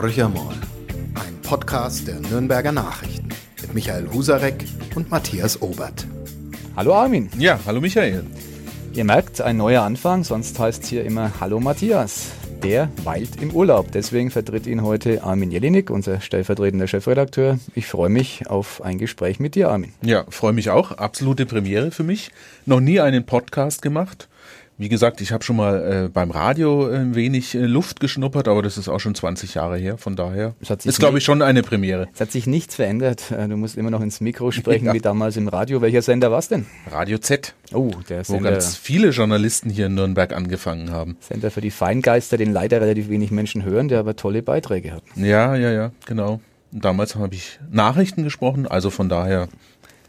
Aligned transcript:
Horcher 0.00 0.28
mal. 0.28 0.54
Ein 1.16 1.42
Podcast 1.42 2.06
der 2.06 2.20
Nürnberger 2.20 2.70
Nachrichten 2.70 3.30
mit 3.60 3.74
Michael 3.74 4.08
Husarek 4.12 4.64
und 4.94 5.10
Matthias 5.10 5.60
Obert. 5.60 6.06
Hallo 6.76 6.94
Armin. 6.94 7.28
Ja, 7.36 7.58
hallo 7.66 7.80
Michael. 7.80 8.24
Ihr 8.94 9.02
merkt, 9.02 9.40
ein 9.40 9.56
neuer 9.56 9.82
Anfang, 9.82 10.22
sonst 10.22 10.56
heißt 10.56 10.84
es 10.84 10.88
hier 10.88 11.04
immer 11.04 11.32
Hallo 11.40 11.58
Matthias. 11.58 12.28
Der 12.62 12.88
weilt 13.02 13.42
im 13.42 13.50
Urlaub. 13.50 13.90
Deswegen 13.90 14.30
vertritt 14.30 14.68
ihn 14.68 14.84
heute 14.84 15.24
Armin 15.24 15.50
Jelinek, 15.50 15.90
unser 15.90 16.20
stellvertretender 16.20 16.86
Chefredakteur. 16.86 17.58
Ich 17.74 17.86
freue 17.86 18.08
mich 18.08 18.48
auf 18.48 18.80
ein 18.82 18.98
Gespräch 18.98 19.40
mit 19.40 19.56
dir, 19.56 19.68
Armin. 19.68 19.94
Ja, 20.02 20.26
freue 20.28 20.52
mich 20.52 20.70
auch. 20.70 20.92
Absolute 20.92 21.44
Premiere 21.44 21.90
für 21.90 22.04
mich. 22.04 22.30
Noch 22.66 22.78
nie 22.78 23.00
einen 23.00 23.26
Podcast 23.26 23.82
gemacht. 23.82 24.28
Wie 24.80 24.88
gesagt, 24.88 25.20
ich 25.20 25.32
habe 25.32 25.42
schon 25.42 25.56
mal 25.56 26.04
äh, 26.04 26.08
beim 26.08 26.30
Radio 26.30 26.86
ein 26.86 27.16
wenig 27.16 27.56
äh, 27.56 27.58
Luft 27.58 27.98
geschnuppert, 27.98 28.46
aber 28.46 28.62
das 28.62 28.78
ist 28.78 28.88
auch 28.88 29.00
schon 29.00 29.12
20 29.12 29.54
Jahre 29.54 29.76
her. 29.76 29.98
Von 29.98 30.14
daher 30.14 30.54
ist, 30.60 31.00
glaube 31.00 31.18
ich, 31.18 31.24
schon 31.24 31.42
eine 31.42 31.64
Premiere. 31.64 32.06
Es 32.14 32.20
hat 32.20 32.30
sich 32.30 32.46
nichts 32.46 32.76
verändert. 32.76 33.32
Äh, 33.32 33.48
du 33.48 33.56
musst 33.56 33.76
immer 33.76 33.90
noch 33.90 34.00
ins 34.00 34.20
Mikro 34.20 34.50
sprechen, 34.52 34.86
ja. 34.86 34.94
wie 34.94 35.00
damals 35.00 35.36
im 35.36 35.48
Radio. 35.48 35.82
Welcher 35.82 36.00
Sender 36.00 36.30
war 36.30 36.38
es 36.38 36.46
denn? 36.46 36.66
Radio 36.92 37.18
Z. 37.18 37.54
Oh, 37.72 37.90
der 38.08 38.22
Sender. 38.22 38.50
Wo 38.50 38.52
ganz 38.52 38.76
viele 38.76 39.10
Journalisten 39.10 39.68
hier 39.68 39.86
in 39.86 39.96
Nürnberg 39.96 40.32
angefangen 40.32 40.92
haben. 40.92 41.16
Sender 41.18 41.50
für 41.50 41.60
die 41.60 41.72
Feingeister, 41.72 42.36
den 42.36 42.52
leider 42.52 42.80
relativ 42.80 43.08
wenig 43.08 43.32
Menschen 43.32 43.64
hören, 43.64 43.88
der 43.88 43.98
aber 43.98 44.14
tolle 44.14 44.44
Beiträge 44.44 44.92
hat. 44.92 45.02
Ja, 45.16 45.56
ja, 45.56 45.72
ja, 45.72 45.90
genau. 46.06 46.40
Damals 46.70 47.16
habe 47.16 47.34
ich 47.34 47.58
Nachrichten 47.68 48.22
gesprochen, 48.22 48.68
also 48.68 48.90
von 48.90 49.08
daher 49.08 49.48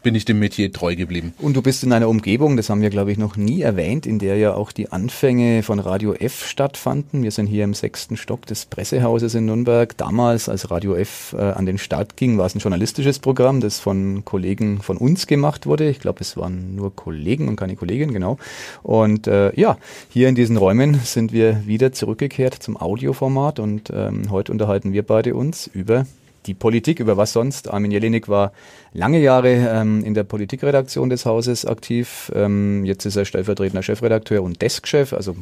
bin 0.02 0.14
ich 0.14 0.24
dem 0.24 0.38
Metier 0.38 0.72
treu 0.72 0.96
geblieben. 0.96 1.34
Und 1.38 1.56
du 1.56 1.62
bist 1.62 1.84
in 1.84 1.92
einer 1.92 2.08
Umgebung, 2.08 2.56
das 2.56 2.70
haben 2.70 2.80
wir 2.80 2.90
glaube 2.90 3.12
ich 3.12 3.18
noch 3.18 3.36
nie 3.36 3.60
erwähnt, 3.60 4.06
in 4.06 4.18
der 4.18 4.36
ja 4.36 4.54
auch 4.54 4.72
die 4.72 4.90
Anfänge 4.92 5.62
von 5.62 5.78
Radio 5.78 6.14
F 6.14 6.46
stattfanden. 6.46 7.22
Wir 7.22 7.30
sind 7.30 7.46
hier 7.46 7.64
im 7.64 7.74
sechsten 7.74 8.16
Stock 8.16 8.46
des 8.46 8.66
Pressehauses 8.66 9.34
in 9.34 9.46
Nürnberg. 9.46 9.96
Damals, 9.96 10.48
als 10.48 10.70
Radio 10.70 10.94
F 10.94 11.34
äh, 11.38 11.42
an 11.42 11.66
den 11.66 11.78
Start 11.78 12.16
ging, 12.16 12.38
war 12.38 12.46
es 12.46 12.54
ein 12.54 12.60
journalistisches 12.60 13.18
Programm, 13.18 13.60
das 13.60 13.78
von 13.78 14.24
Kollegen 14.24 14.80
von 14.80 14.96
uns 14.96 15.26
gemacht 15.26 15.66
wurde. 15.66 15.88
Ich 15.88 16.00
glaube, 16.00 16.20
es 16.20 16.36
waren 16.36 16.74
nur 16.74 16.94
Kollegen 16.94 17.48
und 17.48 17.56
keine 17.56 17.76
Kolleginnen, 17.76 18.12
genau. 18.12 18.38
Und 18.82 19.26
äh, 19.26 19.54
ja, 19.58 19.78
hier 20.08 20.28
in 20.28 20.34
diesen 20.34 20.56
Räumen 20.56 21.00
sind 21.04 21.32
wir 21.32 21.66
wieder 21.66 21.92
zurückgekehrt 21.92 22.54
zum 22.54 22.76
Audioformat 22.76 23.58
und 23.58 23.90
ähm, 23.94 24.30
heute 24.30 24.52
unterhalten 24.52 24.92
wir 24.92 25.02
beide 25.02 25.34
uns 25.34 25.66
über 25.66 26.06
die 26.46 26.54
Politik, 26.54 27.00
über 27.00 27.16
was 27.16 27.32
sonst. 27.32 27.70
Armin 27.70 27.90
Jelinek 27.90 28.28
war 28.28 28.52
lange 28.92 29.20
Jahre 29.20 29.50
ähm, 29.50 30.04
in 30.04 30.14
der 30.14 30.24
Politikredaktion 30.24 31.10
des 31.10 31.26
Hauses 31.26 31.66
aktiv. 31.66 32.32
Ähm, 32.34 32.84
jetzt 32.84 33.04
ist 33.04 33.16
er 33.16 33.24
stellvertretender 33.24 33.82
Chefredakteur 33.82 34.42
und 34.42 34.62
Deskchef. 34.62 35.12
Also 35.12 35.36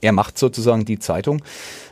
er 0.00 0.12
macht 0.12 0.38
sozusagen 0.38 0.84
die 0.84 0.98
Zeitung. 0.98 1.42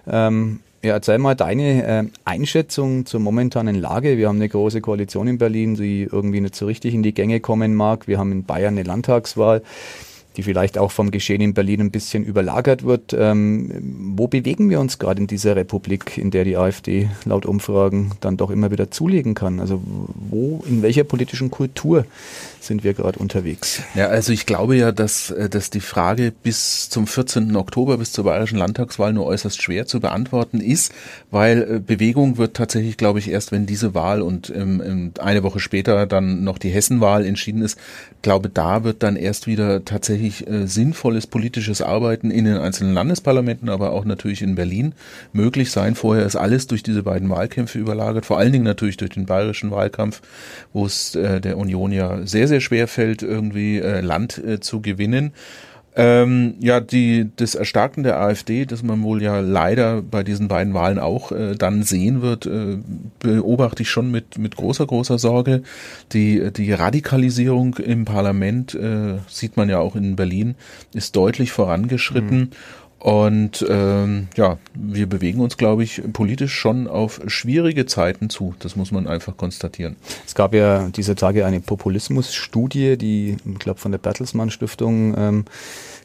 Ähm, 0.07 0.61
ja, 0.83 0.95
erzähl 0.95 1.19
mal 1.19 1.35
deine 1.35 1.85
äh, 1.85 2.05
Einschätzung 2.25 3.07
zur 3.07 3.21
momentanen 3.21 3.75
Lage. 3.75 4.19
Wir 4.19 4.29
haben 4.29 4.37
eine 4.37 4.49
große 4.49 4.81
Koalition 4.81 5.27
in 5.27 5.39
Berlin, 5.39 5.75
die 5.75 6.09
irgendwie 6.11 6.41
nicht 6.41 6.55
so 6.55 6.67
richtig 6.67 6.95
in 6.95 7.03
die 7.03 7.15
Gänge 7.15 7.41
kommen 7.41 7.75
mag. 7.75 8.07
Wir 8.07 8.19
haben 8.19 8.31
in 8.31 8.45
Bayern 8.45 8.75
eine 8.75 8.85
Landtagswahl 8.85 9.63
die 10.37 10.43
vielleicht 10.43 10.79
auch 10.79 10.91
vom 10.91 11.11
Geschehen 11.11 11.41
in 11.41 11.55
Berlin 11.55 11.81
ein 11.81 11.91
bisschen 11.91 12.25
überlagert 12.25 12.85
wird. 12.85 13.15
Ähm, 13.19 14.15
wo 14.17 14.29
bewegen 14.29 14.71
wir 14.71 14.81
uns 14.81 14.99
gerade 14.99 15.21
in 15.21 15.27
dieser 15.27 15.57
Republik, 15.57 16.19
in 16.19 16.31
der 16.31 16.45
die 16.45 16.57
AfD 16.57 17.09
laut 17.25 17.47
Umfragen 17.47 18.13
dann 18.21 18.37
doch 18.37 18.51
immer 18.51 18.71
wieder 18.71 18.91
zulegen 18.91 19.35
kann? 19.35 19.61
Also 19.61 19.81
wo, 19.85 20.63
in 20.69 20.83
welcher 20.83 21.05
politischen 21.05 21.51
Kultur 21.51 22.05
sind 22.61 22.85
wir 22.85 22.95
gerade 22.95 23.19
unterwegs? 23.19 23.83
Ja, 23.95 24.09
also 24.09 24.33
ich 24.33 24.47
glaube 24.47 24.77
ja, 24.77 24.93
dass, 24.93 25.31
äh, 25.31 25.49
dass 25.49 25.71
die 25.71 25.81
Frage 25.81 26.33
bis 26.33 26.89
zum 26.89 27.07
14. 27.07 27.57
Oktober, 27.57 27.99
bis 27.99 28.13
zur 28.13 28.25
bayerischen 28.25 28.59
Landtagswahl 28.59 29.13
nur 29.13 29.27
äußerst 29.27 29.63
schwer 29.63 29.87
zu 29.87 30.01
beantworten 30.01 30.61
ist, 30.61 30.93
weil 31.31 31.63
äh, 31.63 31.79
Bewegung 31.79 32.39
wird 32.39 32.55
tatsächlich, 32.55 32.97
glaube 32.97 33.19
ich, 33.19 33.31
erst 33.31 33.53
wenn 33.53 33.67
diese 33.67 33.95
Wahl 33.95 34.23
und 34.23 34.51
ähm, 34.51 35.13
eine 35.19 35.43
Woche 35.43 35.61
später 35.61 36.07
dann 36.07 36.45
noch 36.45 36.59
die 36.59 36.71
Hessenwahl 36.71 37.25
entschieden 37.25 37.63
ist, 37.63 37.79
glaube, 38.27 38.49
da 38.49 38.83
wird 38.83 39.05
dann 39.05 39.15
erst 39.15 39.47
wieder 39.47 39.85
tatsächlich 39.85 40.49
äh, 40.49 40.67
sinnvolles 40.67 41.29
politisches 41.29 41.81
Arbeiten 41.81 42.33
in 42.33 42.45
den 42.45 42.57
einzelnen 42.57 42.93
Landesparlamenten, 42.93 43.69
aber 43.69 43.93
auch 43.93 44.05
natürlich 44.05 44.43
in 44.43 44.57
Berlin 44.57 44.95
möglich 45.33 45.71
sein. 45.71 45.95
Vorher 45.95 46.27
ist 46.27 46.35
alles 46.35 46.67
durch 46.67 46.83
diese 46.83 47.05
beiden 47.05 47.31
Wahlkämpfe 47.31 47.79
überlagert, 47.79 48.27
vor 48.27 48.37
allen 48.37 48.51
Dingen 48.51 48.65
natürlich 48.65 48.97
durch 48.97 49.13
den 49.13 49.27
bayerischen 49.27 49.71
Wahlkampf, 49.71 50.23
wo 50.73 50.87
es 50.87 51.15
äh, 51.15 51.41
der 51.41 51.57
Union 51.57 51.93
ja 51.93 52.27
sehr, 52.27 52.49
sehr 52.49 52.56
schwer 52.61 52.89
fällt, 52.89 53.23
irgendwie 53.23 53.79
äh, 53.79 54.01
Land 54.01 54.39
äh, 54.39 54.61
zu 54.61 54.81
gewinnen. 54.81 55.33
Ähm, 55.99 56.57
ja, 56.61 56.81
die, 56.81 57.31
das 57.37 57.55
Erstarken 57.55 58.03
der 58.03 58.21
AfD, 58.21 58.67
das 58.67 58.83
man 58.83 59.03
wohl 59.03 59.23
ja 59.23 59.41
leider 59.41 60.03
bei 60.03 60.23
diesen 60.23 60.47
beiden 60.47 60.75
Wahlen 60.75 60.99
auch 60.99 61.33
äh, 61.33 61.55
dann 61.55 61.85
sehen 61.85 62.21
wird, 62.21 62.45
äh, 62.45 62.77
beobachte 63.19 63.83
ich 63.83 63.89
schon 63.89 64.11
mit, 64.11 64.37
mit 64.37 64.57
großer, 64.57 64.87
großer 64.87 65.19
Sorge. 65.19 65.63
Die, 66.13 66.53
die 66.53 66.71
Radikalisierung 66.75 67.77
im 67.77 68.05
Parlament, 68.05 68.75
äh, 68.75 69.15
sieht 69.27 69.57
man 69.57 69.71
ja 69.71 69.79
auch 69.79 69.97
in 69.97 70.17
Berlin, 70.17 70.55
ist 70.93 71.17
deutlich 71.17 71.51
vorangeschritten. 71.51 72.39
Mhm. 72.39 72.51
Und 72.99 73.65
ähm, 73.69 74.29
ja, 74.37 74.59
wir 74.75 75.07
bewegen 75.07 75.41
uns, 75.41 75.57
glaube 75.57 75.85
ich, 75.85 76.03
politisch 76.13 76.55
schon 76.55 76.89
auf 76.89 77.21
schwierige 77.27 77.87
Zeiten 77.87 78.31
zu. 78.31 78.55
Das 78.59 78.75
muss 78.75 78.91
man 78.91 79.07
einfach 79.07 79.37
konstatieren. 79.37 79.97
Es 80.27 80.35
gab 80.35 80.55
ja 80.55 80.89
dieser 80.89 81.15
Tage 81.15 81.45
eine 81.45 81.61
Populismusstudie, 81.61 82.97
die, 82.97 83.37
ich 83.45 83.59
glaube, 83.59 83.79
von 83.79 83.93
der 83.93 83.99
Bertelsmann 83.99 84.51
Stiftung 84.51 85.15
ähm, 85.17 85.45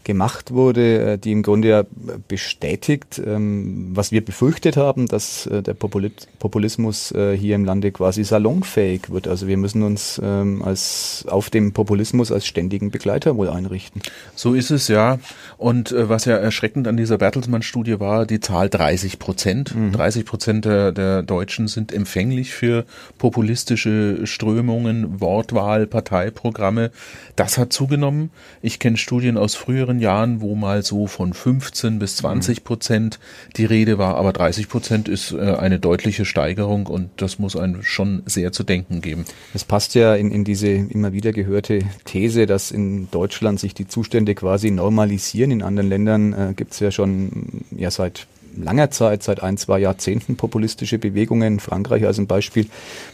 gemacht 0.04 0.52
wurde, 0.52 1.14
äh, 1.14 1.18
die 1.18 1.32
im 1.32 1.44
Grunde 1.44 1.68
ja 1.70 1.84
bestätigt, 2.28 3.22
ähm, 3.24 3.92
was 3.94 4.12
wir 4.12 4.24
befürchtet 4.24 4.78
haben, 4.78 5.08
dass 5.08 5.46
äh, 5.48 5.62
der 5.62 5.74
Populismus 5.74 7.12
äh, 7.12 7.38
hier 7.38 7.56
im 7.56 7.66
Lande 7.66 7.92
quasi 7.92 8.24
salonfähig 8.24 9.12
wird. 9.12 9.28
Also 9.28 9.48
wir 9.48 9.58
müssen 9.58 9.84
uns 9.84 10.20
ähm, 10.24 10.64
als 10.64 11.26
auf 11.28 11.50
dem 11.50 11.74
Populismus 11.74 12.32
als 12.32 12.46
ständigen 12.46 12.92
Begleiter 12.92 13.38
wohl 13.38 13.50
einrichten. 13.50 14.02
So 14.36 14.54
ist 14.54 14.72
es 14.72 14.88
ja. 14.88 15.20
Und 15.58 15.94
was 15.96 16.26
ja 16.26 16.36
erschreckend 16.38 16.88
an 16.88 16.98
dieser 16.98 17.18
Bertelsmann-Studie 17.18 18.00
war, 18.00 18.26
die 18.26 18.40
Zahl 18.40 18.70
30 18.70 19.20
Prozent. 19.20 19.76
Mhm. 19.76 19.92
30 19.92 20.26
Prozent 20.26 20.66
der, 20.66 20.92
der 20.92 21.24
Deutschen 21.24 21.68
sind 21.68 21.94
empfänglich 21.94 22.52
für 22.54 22.86
populistische 23.18 24.26
Strömungen, 24.26 25.22
Wortwahl, 25.22 25.86
Parteiprogramme. 25.86 26.92
Das 27.36 27.58
hat 27.58 27.74
zugenommen. 27.74 28.32
Ich 28.62 28.80
kenne 28.80 28.98
Studien 28.98 29.38
aus 29.38 29.56
früheren 29.56 29.91
früheren 29.92 30.00
Jahren, 30.00 30.42
wo 30.42 30.56
mal 30.56 30.84
so 30.84 31.08
von 31.08 31.34
15 31.34 32.00
bis 32.00 32.18
20 32.18 32.64
Prozent 32.64 33.20
die 33.58 33.66
Rede 33.66 33.98
war, 33.98 34.16
aber 34.16 34.32
30 34.32 34.70
Prozent 34.70 35.10
ist 35.10 35.34
äh, 35.34 35.56
eine 35.56 35.80
deutliche 35.80 36.26
Steigerung 36.26 36.88
und 36.88 37.10
das 37.18 37.40
muss 37.40 37.56
einem 37.56 37.84
schon 37.84 38.24
sehr 38.26 38.52
zu 38.52 38.64
denken 38.64 39.02
geben. 39.02 39.26
Es 39.54 39.64
passt 39.64 39.96
ja 39.96 40.16
in, 40.16 40.32
in 40.32 40.44
diese 40.44 40.70
immer 40.70 41.14
wieder 41.14 41.34
gehörte 41.34 41.80
These, 42.06 42.46
dass 42.46 42.72
in 42.72 43.10
Deutschland 43.12 43.60
sich 43.60 43.74
die 43.74 43.88
Zustände 43.88 44.36
quasi 44.36 44.72
normalisieren. 44.72 45.52
In 45.52 45.62
anderen 45.62 45.90
Ländern 45.90 46.34
äh, 46.34 46.54
gibt 46.56 46.74
es 46.74 46.80
ja 46.80 46.92
schon 46.92 47.66
ja 47.72 47.92
seit 47.92 48.28
langer 48.56 48.92
Zeit, 48.92 49.24
seit 49.24 49.44
ein, 49.44 49.58
zwei 49.58 49.80
Jahrzehnten 49.80 50.36
populistische 50.36 50.98
Bewegungen. 50.98 51.60
Frankreich 51.60 52.06
als 52.06 52.20
ein 52.20 52.28
Beispiel 52.28 52.68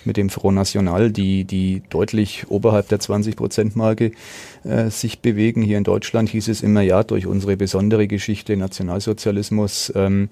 mit 0.06 0.18
dem 0.18 0.30
Front 0.30 0.56
National, 0.56 1.12
die, 1.12 1.44
die 1.46 1.82
deutlich 1.90 2.46
oberhalb 2.50 2.90
der 2.90 3.00
20-Prozent-Marke 3.00 4.12
äh, 4.64 4.90
sich 4.90 5.20
bewegen. 5.20 5.62
Hier 5.62 5.78
in 5.78 5.84
Deutschland 5.84 6.30
hieß 6.30 6.48
es 6.48 6.62
immer, 6.62 6.82
ja, 6.82 7.04
durch 7.04 7.28
unsere 7.28 7.58
besondere 7.58 8.08
Geschichte 8.08 8.58
Nationalsozialismus 8.58 9.92
ähm, 9.96 10.30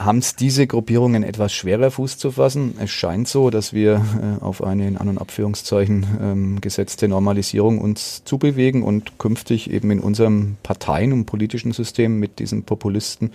haben 0.00 0.18
es 0.18 0.34
diese 0.34 0.66
Gruppierungen 0.66 1.22
etwas 1.22 1.52
schwerer 1.52 1.90
Fuß 1.90 2.16
zu 2.16 2.32
fassen. 2.32 2.74
Es 2.80 2.90
scheint 2.90 3.28
so, 3.28 3.50
dass 3.50 3.74
wir 3.74 4.02
äh, 4.40 4.42
auf 4.42 4.64
eine 4.64 4.88
in 4.88 4.96
An- 4.96 5.08
und 5.08 5.18
Abführungszeichen 5.18 6.06
ähm, 6.20 6.60
gesetzte 6.62 7.06
Normalisierung 7.06 7.78
uns 7.78 8.24
zubewegen 8.24 8.82
und 8.82 9.18
künftig 9.18 9.70
eben 9.70 9.90
in 9.90 10.00
unserem 10.00 10.56
Parteien- 10.62 11.12
und 11.12 11.26
politischen 11.26 11.72
System 11.72 12.18
mit 12.18 12.38
diesen 12.38 12.62
Populisten 12.62 13.32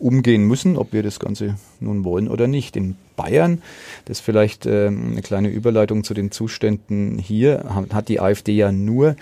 umgehen 0.00 0.44
müssen, 0.44 0.76
ob 0.76 0.92
wir 0.92 1.02
das 1.02 1.20
Ganze 1.20 1.56
nun 1.78 2.04
wollen 2.04 2.28
oder 2.28 2.46
nicht. 2.46 2.76
In 2.76 2.96
Bayern, 3.16 3.62
das 4.06 4.18
ist 4.18 4.24
vielleicht 4.24 4.66
äh, 4.66 4.86
eine 4.86 5.22
kleine 5.22 5.48
Überleitung 5.48 6.04
zu 6.04 6.14
den 6.14 6.30
Zuständen 6.30 7.18
hier, 7.18 7.64
hat 7.92 8.08
die 8.08 8.20
AfD 8.20 8.52
ja 8.52 8.72
nur 8.72 9.16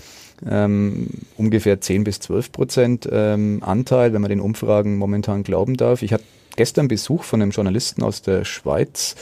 ähm, 0.49 1.08
ungefähr 1.37 1.81
10 1.81 2.05
bis 2.05 2.20
12 2.20 2.53
Prozent 2.53 3.08
ähm, 3.11 3.62
Anteil, 3.64 4.12
wenn 4.12 4.23
man 4.23 4.31
den 4.31 4.41
Umfragen 4.41 4.97
momentan 4.97 5.43
glauben 5.43 5.76
darf. 5.76 6.03
Ich 6.03 6.12
hatte 6.12 6.25
gestern 6.56 6.88
Besuch 6.88 7.25
von 7.25 7.43
einem 7.43 7.50
Journalisten 7.50 8.03
aus 8.03 8.23
der 8.23 8.44
Schweiz, 8.44 9.14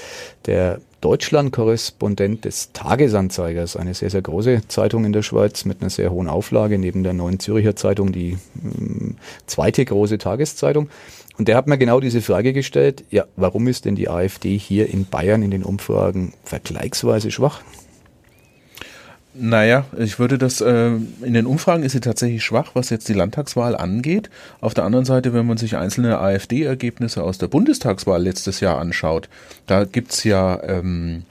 der 0.46 0.81
Deutschland-Korrespondent 1.02 2.44
des 2.44 2.72
Tagesanzeigers, 2.72 3.76
eine 3.76 3.94
sehr, 3.94 4.10
sehr 4.10 4.22
große 4.22 4.62
Zeitung 4.69 5.04
in 5.04 5.12
der 5.12 5.22
Schweiz 5.22 5.64
mit 5.64 5.81
einer 5.81 5.90
sehr 5.90 6.10
hohen 6.10 6.28
Auflage, 6.28 6.78
neben 6.78 7.02
der 7.02 7.12
Neuen 7.12 7.38
Züricher 7.38 7.76
Zeitung 7.76 8.12
die 8.12 8.32
äh, 8.32 8.38
zweite 9.46 9.84
große 9.84 10.19
Tageszeitung. 10.19 10.88
Und 11.38 11.48
der 11.48 11.56
hat 11.56 11.66
mir 11.66 11.78
genau 11.78 12.00
diese 12.00 12.22
Frage 12.22 12.52
gestellt, 12.52 13.04
ja, 13.10 13.24
warum 13.36 13.68
ist 13.68 13.84
denn 13.84 13.94
die 13.94 14.08
AfD 14.08 14.56
hier 14.56 14.88
in 14.88 15.04
Bayern 15.04 15.42
in 15.42 15.50
den 15.50 15.64
Umfragen 15.64 16.32
vergleichsweise 16.44 17.30
schwach? 17.30 17.60
Naja, 19.38 19.84
ich 19.98 20.18
würde 20.18 20.38
das, 20.38 20.62
äh, 20.62 20.86
in 20.86 21.34
den 21.34 21.44
Umfragen 21.44 21.82
ist 21.82 21.92
sie 21.92 22.00
tatsächlich 22.00 22.42
schwach, 22.42 22.70
was 22.72 22.88
jetzt 22.88 23.06
die 23.08 23.12
Landtagswahl 23.12 23.76
angeht. 23.76 24.30
Auf 24.62 24.72
der 24.72 24.84
anderen 24.84 25.04
Seite, 25.04 25.34
wenn 25.34 25.46
man 25.46 25.58
sich 25.58 25.76
einzelne 25.76 26.18
AfD-Ergebnisse 26.18 27.22
aus 27.22 27.36
der 27.36 27.48
Bundestagswahl 27.48 28.22
letztes 28.22 28.60
Jahr 28.60 28.78
anschaut, 28.78 29.28
da 29.66 29.84
gibt's 29.84 30.24
ja 30.24 30.62
ähm, 30.62 31.24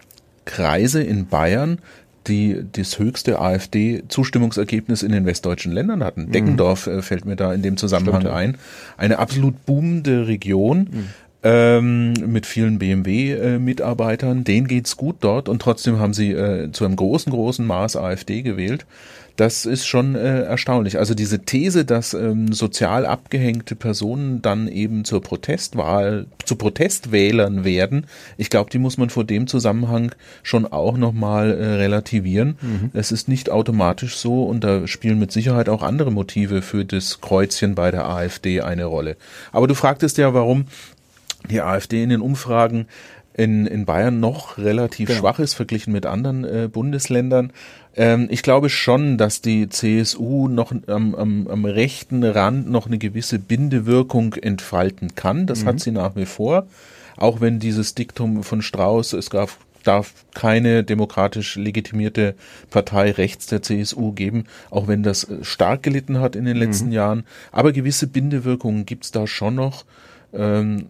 Kreise 0.45 1.01
in 1.01 1.25
Bayern, 1.25 1.79
die 2.27 2.63
das 2.71 2.99
höchste 2.99 3.39
AfD-Zustimmungsergebnis 3.39 5.03
in 5.03 5.11
den 5.11 5.25
westdeutschen 5.25 5.71
Ländern 5.71 6.03
hatten. 6.03 6.25
Mhm. 6.25 6.31
Deggendorf 6.31 6.87
äh, 6.87 7.01
fällt 7.01 7.25
mir 7.25 7.35
da 7.35 7.53
in 7.53 7.61
dem 7.61 7.77
Zusammenhang 7.77 8.21
Stimmt, 8.21 8.35
ein. 8.35 8.57
Eine 8.97 9.19
absolut 9.19 9.65
boomende 9.65 10.27
Region. 10.27 10.89
Mhm 10.91 11.09
ähm, 11.45 12.13
mit 12.25 12.47
vielen 12.47 12.79
BMW-Mitarbeitern. 12.79 14.43
Denen 14.43 14.67
geht's 14.67 14.97
gut 14.97 15.17
dort 15.19 15.47
und 15.47 15.61
trotzdem 15.61 15.99
haben 15.99 16.13
sie 16.13 16.31
äh, 16.31 16.71
zu 16.71 16.85
einem 16.85 16.95
großen, 16.95 17.31
großen 17.31 17.65
Maß 17.65 17.97
AfD 17.97 18.41
gewählt. 18.41 18.87
Das 19.35 19.65
ist 19.65 19.85
schon 19.85 20.15
äh, 20.15 20.43
erstaunlich. 20.43 20.97
Also 20.97 21.13
diese 21.13 21.39
These, 21.39 21.83
dass 21.83 22.13
ähm, 22.13 22.53
sozial 22.53 23.05
abgehängte 23.05 23.75
Personen 23.75 24.41
dann 24.41 24.67
eben 24.67 25.03
zur 25.03 25.21
Protestwahl, 25.21 26.27
zu 26.45 26.55
Protestwählern 26.55 27.65
werden, 27.65 28.05
ich 28.37 28.49
glaube, 28.49 28.69
die 28.69 28.77
muss 28.77 28.97
man 28.97 29.09
vor 29.09 29.25
dem 29.25 29.47
Zusammenhang 29.47 30.13
schon 30.41 30.65
auch 30.65 30.97
nochmal 30.97 31.51
äh, 31.51 31.65
relativieren. 31.75 32.57
Mhm. 32.61 32.91
Es 32.93 33.11
ist 33.11 33.27
nicht 33.27 33.49
automatisch 33.49 34.15
so 34.15 34.43
und 34.43 34.63
da 34.63 34.87
spielen 34.87 35.19
mit 35.19 35.33
Sicherheit 35.33 35.67
auch 35.67 35.83
andere 35.83 36.11
Motive 36.11 36.61
für 36.61 36.85
das 36.85 37.19
Kreuzchen 37.19 37.75
bei 37.75 37.91
der 37.91 38.07
AfD 38.07 38.61
eine 38.61 38.85
Rolle. 38.85 39.17
Aber 39.51 39.67
du 39.67 39.75
fragtest 39.75 40.17
ja, 40.17 40.33
warum 40.33 40.67
die 41.49 41.61
AfD 41.61 42.01
in 42.03 42.09
den 42.09 42.21
Umfragen 42.21 42.87
in, 43.37 43.65
in 43.65 43.85
Bayern 43.85 44.19
noch 44.19 44.57
relativ 44.57 45.09
genau. 45.09 45.19
schwach 45.19 45.39
ist, 45.39 45.55
verglichen 45.55 45.91
mit 45.91 46.05
anderen 46.05 46.45
äh, 46.45 46.69
Bundesländern. 46.71 47.51
Ähm, 47.95 48.27
ich 48.29 48.43
glaube 48.43 48.69
schon, 48.69 49.17
dass 49.17 49.41
die 49.41 49.69
CSU 49.69 50.47
noch 50.47 50.73
am, 50.87 51.15
am, 51.15 51.47
am 51.47 51.65
rechten 51.65 52.23
Rand 52.23 52.69
noch 52.69 52.87
eine 52.87 52.97
gewisse 52.97 53.39
Bindewirkung 53.39 54.33
entfalten 54.33 55.15
kann. 55.15 55.47
Das 55.47 55.63
mhm. 55.63 55.67
hat 55.67 55.79
sie 55.79 55.91
nach 55.91 56.15
wie 56.15 56.25
vor. 56.25 56.67
Auch 57.17 57.39
wenn 57.39 57.59
dieses 57.59 57.95
Diktum 57.95 58.43
von 58.43 58.61
Strauß, 58.61 59.13
es 59.13 59.29
gab 59.29 59.49
darf 59.83 60.25
keine 60.33 60.83
demokratisch 60.83 61.55
legitimierte 61.55 62.35
Partei 62.71 63.11
rechts 63.11 63.45
der 63.45 63.61
CSU 63.61 64.13
geben, 64.13 64.45
auch 64.71 64.87
wenn 64.87 65.03
das 65.03 65.25
äh, 65.25 65.43
stark 65.43 65.83
gelitten 65.83 66.19
hat 66.19 66.35
in 66.35 66.45
den 66.45 66.57
letzten 66.57 66.87
mhm. 66.87 66.93
Jahren. 66.93 67.23
Aber 67.51 67.71
gewisse 67.71 68.07
Bindewirkungen 68.07 68.85
gibt's 68.85 69.11
da 69.11 69.27
schon 69.27 69.55
noch 69.55 69.85
ähm, 70.33 70.87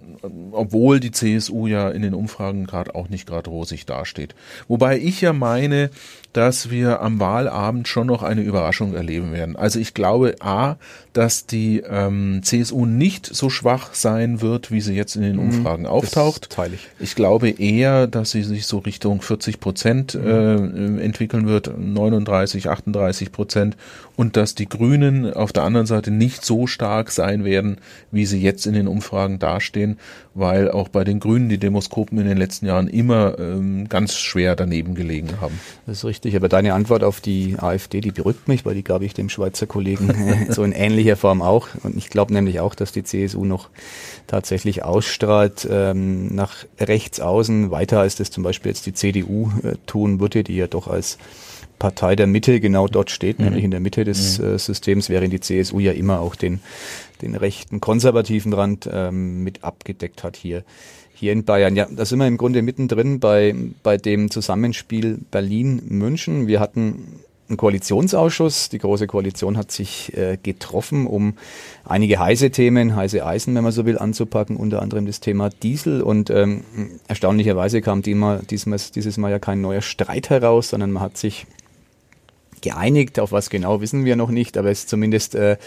obwohl 0.51 0.99
die 0.99 1.11
CSU 1.11 1.67
ja 1.67 1.89
in 1.89 2.01
den 2.01 2.13
Umfragen 2.13 2.65
gerade 2.65 2.95
auch 2.95 3.09
nicht 3.09 3.27
gerade 3.27 3.49
rosig 3.49 3.85
dasteht. 3.85 4.35
Wobei 4.67 4.97
ich 4.97 5.21
ja 5.21 5.33
meine, 5.33 5.89
dass 6.33 6.69
wir 6.69 7.01
am 7.01 7.19
Wahlabend 7.19 7.87
schon 7.87 8.07
noch 8.07 8.23
eine 8.23 8.41
Überraschung 8.41 8.93
erleben 8.93 9.31
werden. 9.31 9.55
Also 9.55 9.79
ich 9.79 9.93
glaube 9.93 10.35
A, 10.39 10.75
dass 11.17 11.45
die 11.47 11.81
ähm, 11.89 12.41
CSU 12.43 12.85
nicht 12.85 13.25
so 13.25 13.49
schwach 13.49 13.93
sein 13.93 14.41
wird, 14.41 14.71
wie 14.71 14.81
sie 14.81 14.93
jetzt 14.93 15.15
in 15.15 15.23
den 15.23 15.37
mhm. 15.37 15.43
Umfragen 15.43 15.83
mhm, 15.83 15.89
auftaucht. 15.89 16.49
teile 16.49 16.75
ich. 16.75 16.87
Ich 16.99 17.15
glaube 17.15 17.49
eher, 17.49 18.07
dass 18.07 18.31
sie 18.31 18.43
sich 18.43 18.67
so 18.67 18.77
Richtung 18.79 19.21
40 19.21 19.59
Prozent 19.59 20.15
mhm. 20.15 20.99
äh, 20.99 21.03
entwickeln 21.03 21.47
wird, 21.47 21.77
39, 21.77 22.69
38 22.69 23.31
Prozent 23.31 23.77
und 24.15 24.37
dass 24.37 24.55
die 24.55 24.69
Grünen 24.69 25.33
auf 25.33 25.51
der 25.51 25.63
anderen 25.63 25.87
Seite 25.87 26.11
nicht 26.11 26.45
so 26.45 26.67
stark 26.67 27.11
sein 27.11 27.43
werden, 27.43 27.77
wie 28.11 28.25
sie 28.25 28.41
jetzt 28.41 28.65
in 28.65 28.73
den 28.73 28.87
Umfragen 28.87 29.39
dastehen, 29.39 29.97
weil 30.33 30.69
auch 30.69 30.89
bei 30.89 31.03
den 31.03 31.19
Grünen 31.19 31.49
die 31.49 31.57
Demoskopen 31.57 32.17
in 32.19 32.27
den 32.27 32.37
letzten 32.37 32.65
Jahren 32.65 32.87
immer 32.87 33.39
ähm, 33.39 33.89
ganz 33.89 34.15
schwer 34.15 34.55
daneben 34.55 34.95
gelegen 34.95 35.41
haben. 35.41 35.59
Das 35.85 35.97
ist 35.99 36.05
richtig 36.05 36.35
aber 36.35 36.49
deine 36.49 36.73
Antwort 36.73 37.03
auf 37.03 37.21
die 37.21 37.55
AfD, 37.57 38.01
die 38.01 38.11
berückt 38.11 38.47
mich, 38.47 38.65
weil 38.65 38.75
die 38.75 38.83
gab 38.83 39.01
ich 39.01 39.13
dem 39.13 39.29
Schweizer 39.29 39.65
Kollegen 39.65 40.47
so 40.49 40.63
in 40.63 40.73
ähnlicher 41.05 41.17
Form 41.17 41.41
auch. 41.41 41.67
Und 41.83 41.95
ich 41.95 42.09
glaube 42.09 42.33
nämlich 42.33 42.59
auch, 42.59 42.75
dass 42.75 42.91
die 42.91 43.03
CSU 43.03 43.45
noch 43.45 43.69
tatsächlich 44.27 44.83
ausstrahlt 44.83 45.67
ähm, 45.69 46.33
nach 46.33 46.65
rechts 46.79 47.19
außen, 47.19 47.71
weiter 47.71 47.99
als 47.99 48.15
das 48.15 48.31
zum 48.31 48.43
Beispiel 48.43 48.71
jetzt 48.71 48.85
die 48.85 48.93
CDU 48.93 49.51
äh, 49.63 49.75
tun 49.85 50.19
würde, 50.19 50.43
die 50.43 50.55
ja 50.55 50.67
doch 50.67 50.87
als 50.87 51.17
Partei 51.77 52.15
der 52.15 52.27
Mitte 52.27 52.59
genau 52.59 52.87
dort 52.87 53.11
steht, 53.11 53.37
mhm. 53.37 53.45
nämlich 53.45 53.63
in 53.63 53.71
der 53.71 53.81
Mitte 53.81 54.03
des 54.03 54.39
mhm. 54.39 54.55
äh, 54.55 54.59
Systems, 54.59 55.09
während 55.09 55.31
die 55.31 55.41
CSU 55.41 55.79
ja 55.79 55.91
immer 55.91 56.21
auch 56.21 56.35
den, 56.35 56.59
den 57.21 57.35
rechten 57.35 57.81
konservativen 57.81 58.53
Rand 58.53 58.89
ähm, 58.91 59.43
mit 59.43 59.63
abgedeckt 59.63 60.23
hat 60.23 60.35
hier 60.35 60.63
hier 61.17 61.31
in 61.31 61.45
Bayern. 61.45 61.77
Ja, 61.77 61.87
da 61.89 62.03
sind 62.03 62.19
wir 62.19 62.27
im 62.27 62.35
Grunde 62.35 62.61
mittendrin 62.61 63.21
bei, 63.21 63.55
bei 63.83 63.95
dem 63.95 64.29
Zusammenspiel 64.29 65.17
Berlin-München. 65.31 66.45
Wir 66.47 66.59
hatten 66.59 67.21
einen 67.47 67.57
Koalitionsausschuss. 67.57 68.69
Die 68.69 68.79
Große 68.79 69.07
Koalition 69.07 69.57
hat 69.57 69.71
sich 69.71 70.15
äh, 70.17 70.37
getroffen, 70.41 71.07
um 71.07 71.35
einige 71.83 72.19
heiße 72.19 72.49
Themen, 72.51 72.95
heiße 72.95 73.25
Eisen, 73.25 73.55
wenn 73.55 73.63
man 73.63 73.71
so 73.71 73.85
will, 73.85 73.97
anzupacken, 73.97 74.57
unter 74.57 74.81
anderem 74.81 75.05
das 75.05 75.19
Thema 75.19 75.49
Diesel. 75.49 76.01
Und 76.01 76.29
ähm, 76.29 76.63
erstaunlicherweise 77.07 77.81
kam 77.81 78.01
diesmal, 78.01 78.41
dieses 78.47 79.17
Mal 79.17 79.31
ja 79.31 79.39
kein 79.39 79.61
neuer 79.61 79.81
Streit 79.81 80.29
heraus, 80.29 80.69
sondern 80.69 80.91
man 80.91 81.03
hat 81.03 81.17
sich 81.17 81.45
geeinigt. 82.61 83.19
Auf 83.19 83.31
was 83.31 83.49
genau 83.49 83.81
wissen 83.81 84.05
wir 84.05 84.15
noch 84.15 84.31
nicht, 84.31 84.57
aber 84.57 84.71
es 84.71 84.79
ist 84.79 84.89
zumindest 84.89 85.35
äh, 85.35 85.57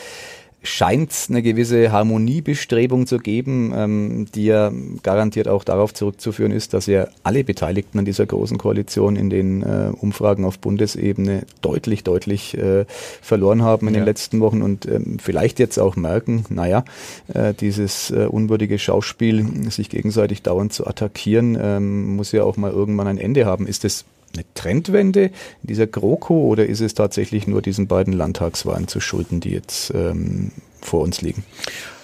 scheint 0.62 1.12
es 1.12 1.30
eine 1.30 1.42
gewisse 1.42 1.92
Harmoniebestrebung 1.92 3.06
zu 3.06 3.18
geben, 3.18 3.72
ähm, 3.74 4.26
die 4.34 4.46
ja 4.46 4.72
garantiert 5.02 5.46
auch 5.46 5.62
darauf 5.62 5.94
zurückzuführen 5.94 6.52
ist, 6.52 6.74
dass 6.74 6.86
ja 6.86 7.08
alle 7.22 7.44
Beteiligten 7.44 7.98
an 8.00 8.04
dieser 8.04 8.26
großen 8.26 8.58
Koalition 8.58 9.16
in 9.16 9.30
den 9.30 9.62
äh, 9.62 9.92
Umfragen 10.00 10.44
auf 10.44 10.58
Bundesebene 10.58 11.42
deutlich, 11.62 12.02
deutlich 12.02 12.58
äh, 12.58 12.86
verloren 13.22 13.62
haben 13.62 13.86
in 13.88 13.94
ja. 13.94 14.00
den 14.00 14.04
letzten 14.04 14.40
Wochen 14.40 14.62
und 14.62 14.86
ähm, 14.86 15.18
vielleicht 15.20 15.58
jetzt 15.60 15.78
auch 15.78 15.96
merken, 15.96 16.44
naja, 16.48 16.84
äh, 17.32 17.54
dieses 17.54 18.10
äh, 18.10 18.26
unwürdige 18.26 18.78
Schauspiel, 18.78 19.70
sich 19.70 19.88
gegenseitig 19.90 20.42
dauernd 20.42 20.72
zu 20.72 20.86
attackieren, 20.86 21.56
ähm, 21.60 22.16
muss 22.16 22.32
ja 22.32 22.42
auch 22.42 22.56
mal 22.56 22.72
irgendwann 22.72 23.06
ein 23.06 23.18
Ende 23.18 23.46
haben. 23.46 23.66
Ist 23.66 23.84
es 23.84 24.04
eine 24.34 24.44
Trendwende 24.54 25.24
in 25.24 25.66
dieser 25.68 25.86
GroKo 25.86 26.46
oder 26.46 26.66
ist 26.66 26.80
es 26.80 26.94
tatsächlich 26.94 27.46
nur 27.46 27.62
diesen 27.62 27.86
beiden 27.86 28.12
Landtagswahlen 28.12 28.88
zu 28.88 29.00
schulden, 29.00 29.40
die 29.40 29.50
jetzt 29.50 29.92
ähm, 29.94 30.52
vor 30.80 31.02
uns 31.02 31.20
liegen? 31.22 31.44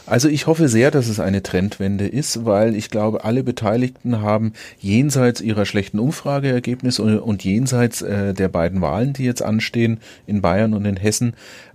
Also 0.06 0.28
ich 0.28 0.46
hoffe 0.46 0.68
sehr, 0.68 0.90
dass 0.90 1.08
es 1.08 1.18
eine 1.18 1.42
Trendwende 1.42 2.06
ist, 2.06 2.44
weil 2.44 2.76
ich 2.76 2.90
glaube, 2.90 3.24
alle 3.24 3.42
Beteiligten 3.42 4.20
haben 4.20 4.52
jenseits 4.78 5.40
ihrer 5.40 5.64
schlechten 5.64 5.98
Umfrageergebnisse 5.98 7.22
und, 7.22 7.42
jenseits 7.42 8.02
äh, 8.02 8.34
der 8.34 8.48
beiden 8.48 8.82
Wahlen, 8.82 9.14
die 9.14 9.24
jetzt 9.24 9.42
anstehen 9.42 10.00
in 10.26 10.42
Bayern 10.42 10.74
und 10.74 10.84
in 10.84 10.98
Hessen, 10.98 11.34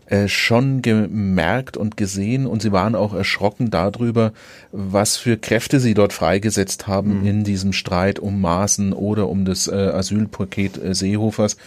äh, 0.09 0.27
schon 0.27 0.81
gemerkt 0.81 1.77
und 1.77 1.95
gesehen 1.95 2.47
und 2.47 2.63
sie 2.63 2.71
waren 2.71 2.95
auch 2.95 3.13
erschrocken 3.13 3.69
darüber, 3.69 4.33
was 4.71 5.17
für 5.17 5.37
Kräfte 5.37 5.79
sie 5.79 5.93
dort 5.93 6.13
freigesetzt 6.13 6.87
haben 6.87 7.19
mhm. 7.19 7.27
in 7.27 7.43
diesem 7.43 7.73
Streit 7.73 8.17
um 8.17 8.41
Maßen 8.41 8.93
oder 8.93 9.29
um 9.29 9.45
das 9.45 9.67
äh, 9.67 9.75
Asylpaket 9.75 10.83
äh, 10.83 10.95
Seehofers. 10.95 11.57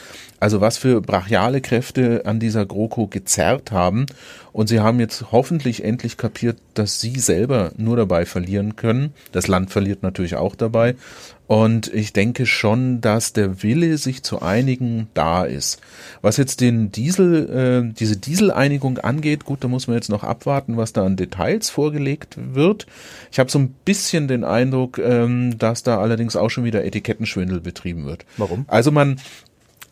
Also 0.41 0.61
was 0.61 0.77
für 0.77 1.01
brachiale 1.01 1.61
Kräfte 1.61 2.23
an 2.25 2.41
dieser 2.41 2.67
GroKo 2.67 3.07
gezerrt 3.07 3.71
haben. 3.71 4.07
Und 4.53 4.69
sie 4.69 4.81
haben 4.81 4.99
jetzt 4.99 5.27
hoffentlich 5.31 5.85
endlich 5.85 6.17
kapiert, 6.17 6.59
dass 6.75 7.01
sie 7.01 7.21
selber 7.21 7.71
nur 7.77 7.97
dabei 7.97 8.27
verlieren 8.27 8.75
können. 8.75 9.15
Das 9.31 9.47
Land 9.47 9.71
verliert 9.71 10.03
natürlich 10.03 10.35
auch 10.35 10.57
dabei. 10.57 10.97
Und 11.53 11.93
ich 11.93 12.15
denke 12.15 12.47
schon, 12.47 13.03
dass 13.03 13.35
der 13.35 13.63
Wille, 13.63 13.99
sich 13.99 14.23
zu 14.23 14.41
einigen, 14.41 15.09
da 15.13 15.45
ist. 15.45 15.83
Was 16.23 16.39
jetzt 16.39 16.63
den 16.63 16.91
Diesel, 16.91 17.85
äh, 17.91 17.93
diese 17.93 18.17
Dieseleinigung 18.17 18.97
angeht, 18.97 19.45
gut, 19.45 19.63
da 19.63 19.69
muss 19.69 19.87
man 19.87 19.95
jetzt 19.97 20.09
noch 20.09 20.25
abwarten, 20.25 20.79
was 20.79 20.95
da 20.95 21.05
an 21.05 21.17
Details 21.17 21.69
vorgelegt 21.69 22.39
wird. 22.55 22.87
Ich 23.31 23.39
habe 23.39 23.51
so 23.51 23.59
ein 23.59 23.75
bisschen 23.85 24.29
den 24.29 24.45
Eindruck, 24.45 24.97
ähm, 24.97 25.59
dass 25.59 25.83
da 25.83 25.99
allerdings 25.99 26.37
auch 26.37 26.49
schon 26.49 26.65
wieder 26.65 26.87
Etikettenschwindel 26.87 27.61
betrieben 27.61 28.07
wird. 28.07 28.25
Warum? 28.39 28.65
Also 28.69 28.91
man 28.91 29.21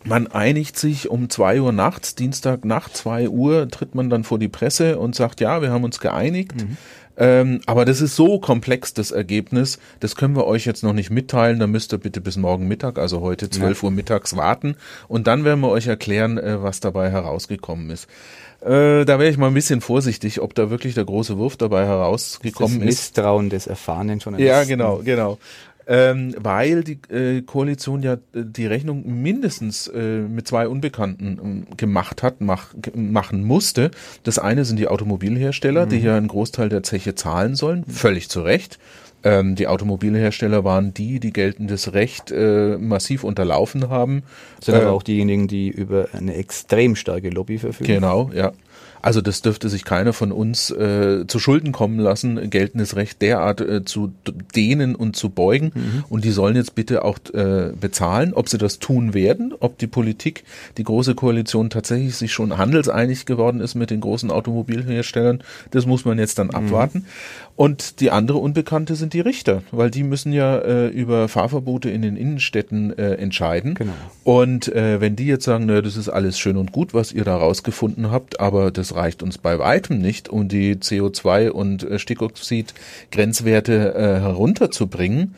man 0.02 0.28
einigt 0.28 0.78
sich 0.78 1.10
um 1.10 1.28
zwei 1.28 1.60
Uhr 1.60 1.72
nachts, 1.72 2.14
Dienstag 2.14 2.64
nach 2.64 2.88
zwei 2.88 3.28
Uhr 3.28 3.68
tritt 3.68 3.94
man 3.94 4.08
dann 4.08 4.24
vor 4.24 4.38
die 4.38 4.48
Presse 4.48 4.98
und 4.98 5.14
sagt, 5.14 5.42
ja, 5.42 5.60
wir 5.60 5.70
haben 5.70 5.84
uns 5.84 6.00
geeinigt. 6.00 6.56
Mhm. 6.56 6.78
Ähm, 7.20 7.60
aber 7.66 7.84
das 7.84 8.00
ist 8.00 8.16
so 8.16 8.40
komplex, 8.40 8.94
das 8.94 9.10
Ergebnis, 9.10 9.78
das 10.00 10.16
können 10.16 10.34
wir 10.34 10.46
euch 10.46 10.64
jetzt 10.64 10.82
noch 10.82 10.94
nicht 10.94 11.10
mitteilen. 11.10 11.60
Da 11.60 11.66
müsst 11.66 11.92
ihr 11.92 11.98
bitte 11.98 12.22
bis 12.22 12.38
morgen 12.38 12.66
Mittag, 12.66 12.98
also 12.98 13.20
heute 13.20 13.50
12 13.50 13.82
ja. 13.82 13.84
Uhr 13.84 13.90
mittags 13.92 14.36
warten. 14.36 14.76
Und 15.06 15.26
dann 15.26 15.44
werden 15.44 15.60
wir 15.60 15.68
euch 15.68 15.86
erklären, 15.86 16.38
äh, 16.38 16.62
was 16.62 16.80
dabei 16.80 17.10
herausgekommen 17.10 17.90
ist. 17.90 18.08
Äh, 18.62 19.04
da 19.04 19.18
wäre 19.18 19.28
ich 19.28 19.36
mal 19.36 19.48
ein 19.48 19.54
bisschen 19.54 19.82
vorsichtig, 19.82 20.40
ob 20.40 20.54
da 20.54 20.70
wirklich 20.70 20.94
der 20.94 21.04
große 21.04 21.36
Wurf 21.36 21.56
dabei 21.56 21.86
herausgekommen 21.86 22.80
das 22.80 22.88
ist. 22.88 23.00
Misstrauen 23.00 23.50
des 23.50 23.66
erfahrenen 23.66 24.18
Journalisten. 24.18 24.48
Ja, 24.48 24.64
genau, 24.64 25.00
genau. 25.04 25.38
Ähm, 25.90 26.36
weil 26.38 26.84
die 26.84 27.00
äh, 27.12 27.42
Koalition 27.42 28.04
ja 28.04 28.12
äh, 28.12 28.18
die 28.44 28.66
Rechnung 28.66 29.02
mindestens 29.22 29.88
äh, 29.88 30.20
mit 30.20 30.46
zwei 30.46 30.68
Unbekannten 30.68 31.66
äh, 31.68 31.74
gemacht 31.74 32.22
hat, 32.22 32.40
mach, 32.40 32.68
machen 32.94 33.42
musste. 33.42 33.90
Das 34.22 34.38
eine 34.38 34.64
sind 34.64 34.78
die 34.78 34.86
Automobilhersteller, 34.86 35.86
mhm. 35.86 35.90
die 35.90 35.98
ja 35.98 36.16
einen 36.16 36.28
Großteil 36.28 36.68
der 36.68 36.84
Zeche 36.84 37.16
zahlen 37.16 37.56
sollen, 37.56 37.84
völlig 37.86 38.28
zu 38.28 38.42
Recht. 38.42 38.78
Ähm, 39.24 39.56
die 39.56 39.66
Automobilhersteller 39.66 40.62
waren 40.62 40.94
die, 40.94 41.18
die 41.18 41.32
geltendes 41.32 41.92
Recht 41.92 42.30
äh, 42.30 42.78
massiv 42.78 43.24
unterlaufen 43.24 43.90
haben. 43.90 44.22
Sind 44.60 44.74
äh, 44.76 44.78
aber 44.78 44.92
auch 44.92 45.02
diejenigen, 45.02 45.48
die 45.48 45.68
über 45.70 46.08
eine 46.12 46.34
extrem 46.34 46.94
starke 46.94 47.30
Lobby 47.30 47.58
verfügen. 47.58 47.94
Genau, 47.94 48.30
ja. 48.32 48.52
Also 49.02 49.20
das 49.20 49.42
dürfte 49.42 49.68
sich 49.68 49.84
keiner 49.84 50.12
von 50.12 50.32
uns 50.32 50.70
äh, 50.70 51.26
zu 51.26 51.38
Schulden 51.38 51.72
kommen 51.72 51.98
lassen, 51.98 52.50
geltendes 52.50 52.96
Recht 52.96 53.22
derart 53.22 53.60
äh, 53.60 53.84
zu 53.84 54.12
dehnen 54.54 54.94
und 54.94 55.16
zu 55.16 55.30
beugen. 55.30 55.72
Mhm. 55.74 56.04
Und 56.08 56.24
die 56.24 56.30
sollen 56.30 56.56
jetzt 56.56 56.74
bitte 56.74 57.04
auch 57.04 57.18
äh, 57.32 57.72
bezahlen, 57.78 58.34
ob 58.34 58.48
sie 58.48 58.58
das 58.58 58.78
tun 58.78 59.14
werden, 59.14 59.54
ob 59.58 59.78
die 59.78 59.86
Politik, 59.86 60.44
die 60.76 60.84
große 60.84 61.14
Koalition 61.14 61.70
tatsächlich 61.70 62.16
sich 62.16 62.32
schon 62.32 62.58
handelseinig 62.58 63.26
geworden 63.26 63.60
ist 63.60 63.74
mit 63.74 63.90
den 63.90 64.00
großen 64.00 64.30
Automobilherstellern. 64.30 65.42
Das 65.70 65.86
muss 65.86 66.04
man 66.04 66.18
jetzt 66.18 66.38
dann 66.38 66.48
mhm. 66.48 66.54
abwarten. 66.54 67.06
Und 67.60 68.00
die 68.00 68.10
andere 68.10 68.38
Unbekannte 68.38 68.94
sind 68.94 69.12
die 69.12 69.20
Richter, 69.20 69.62
weil 69.70 69.90
die 69.90 70.02
müssen 70.02 70.32
ja 70.32 70.60
äh, 70.60 70.86
über 70.86 71.28
Fahrverbote 71.28 71.90
in 71.90 72.00
den 72.00 72.16
Innenstädten 72.16 72.98
äh, 72.98 73.16
entscheiden. 73.16 73.74
Genau. 73.74 73.92
Und 74.24 74.68
äh, 74.68 75.02
wenn 75.02 75.14
die 75.14 75.26
jetzt 75.26 75.44
sagen, 75.44 75.66
na, 75.66 75.82
das 75.82 75.98
ist 75.98 76.08
alles 76.08 76.38
schön 76.38 76.56
und 76.56 76.72
gut, 76.72 76.94
was 76.94 77.12
ihr 77.12 77.22
da 77.22 77.36
rausgefunden 77.36 78.10
habt, 78.10 78.40
aber 78.40 78.70
das 78.70 78.94
reicht 78.94 79.22
uns 79.22 79.36
bei 79.36 79.58
weitem 79.58 80.00
nicht, 80.00 80.30
um 80.30 80.48
die 80.48 80.76
CO2 80.76 81.50
und 81.50 81.82
äh, 81.82 81.98
Stickoxid-Grenzwerte 81.98 83.94
äh, 83.94 84.20
herunterzubringen, 84.20 85.34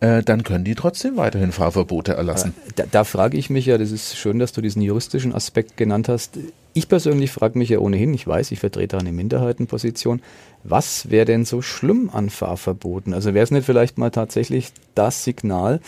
äh, 0.00 0.22
dann 0.22 0.44
können 0.44 0.64
die 0.64 0.74
trotzdem 0.74 1.16
weiterhin 1.16 1.52
Fahrverbote 1.52 2.12
erlassen. 2.12 2.54
Da, 2.76 2.84
da 2.90 3.04
frage 3.04 3.36
ich 3.36 3.48
mich 3.48 3.66
ja, 3.66 3.78
das 3.78 3.92
ist 3.92 4.16
schön, 4.16 4.38
dass 4.38 4.52
du 4.52 4.60
diesen 4.60 4.82
juristischen 4.82 5.34
Aspekt 5.34 5.76
genannt 5.76 6.08
hast. 6.08 6.38
Ich 6.74 6.88
persönlich 6.88 7.30
frage 7.30 7.58
mich 7.58 7.70
ja 7.70 7.78
ohnehin, 7.78 8.12
ich 8.12 8.26
weiß, 8.26 8.50
ich 8.50 8.60
vertrete 8.60 8.98
eine 8.98 9.12
Minderheitenposition, 9.12 10.20
was 10.68 11.10
wäre 11.10 11.24
denn 11.24 11.44
so 11.44 11.62
schlimm 11.62 12.10
an 12.12 12.30
Fahrverboten? 12.30 13.14
Also 13.14 13.34
wäre 13.34 13.44
es 13.44 13.50
nicht 13.50 13.66
vielleicht 13.66 13.98
mal 13.98 14.10
tatsächlich 14.10 14.72
das 14.94 15.24
Signal, 15.24 15.80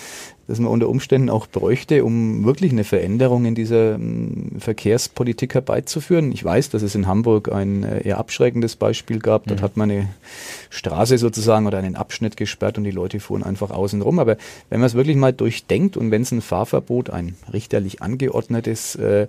das 0.49 0.59
man 0.61 0.73
unter 0.73 0.89
Umständen 0.89 1.29
auch 1.29 1.47
bräuchte, 1.47 2.05
um 2.05 2.45
wirklich 2.45 2.73
eine 2.73 2.85
Veränderung 2.85 3.45
in 3.45 3.55
dieser 3.55 3.95
hm, 3.95 4.53
Verkehrspolitik 4.59 5.55
herbeizuführen. 5.55 6.33
Ich 6.33 6.43
weiß, 6.43 6.71
dass 6.71 6.83
es 6.83 6.95
in 6.95 7.07
Hamburg 7.07 7.53
ein 7.53 7.85
äh, 7.85 8.09
eher 8.09 8.19
abschreckendes 8.19 8.77
Beispiel 8.77 9.19
gab. 9.19 9.47
Dort 9.47 9.61
mhm. 9.61 9.65
hat 9.65 9.77
man 9.77 9.91
eine 9.91 10.09
Straße 10.71 11.19
sozusagen 11.19 11.67
oder 11.67 11.79
einen 11.79 11.97
Abschnitt 11.97 12.37
gesperrt 12.37 12.79
und 12.79 12.85
die 12.85 12.91
Leute 12.91 13.21
fuhren 13.21 13.43
einfach 13.43 13.71
außen 13.71 14.01
rum. 14.01 14.19
Aber 14.19 14.39
wenn 14.71 14.81
man 14.81 14.87
es 14.87 14.95
wirklich 14.95 15.17
mal 15.17 15.33
durchdenkt 15.33 15.97
und 15.97 16.11
wenn 16.11 16.23
es 16.23 16.33
ein 16.33 16.41
Fahrverbot, 16.41 17.11
ein 17.11 17.37
richterlich 17.53 18.01
angeordnetes 18.01 18.97
äh, 18.97 19.27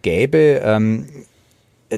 gäbe, 0.00 0.62
ähm, 0.64 1.06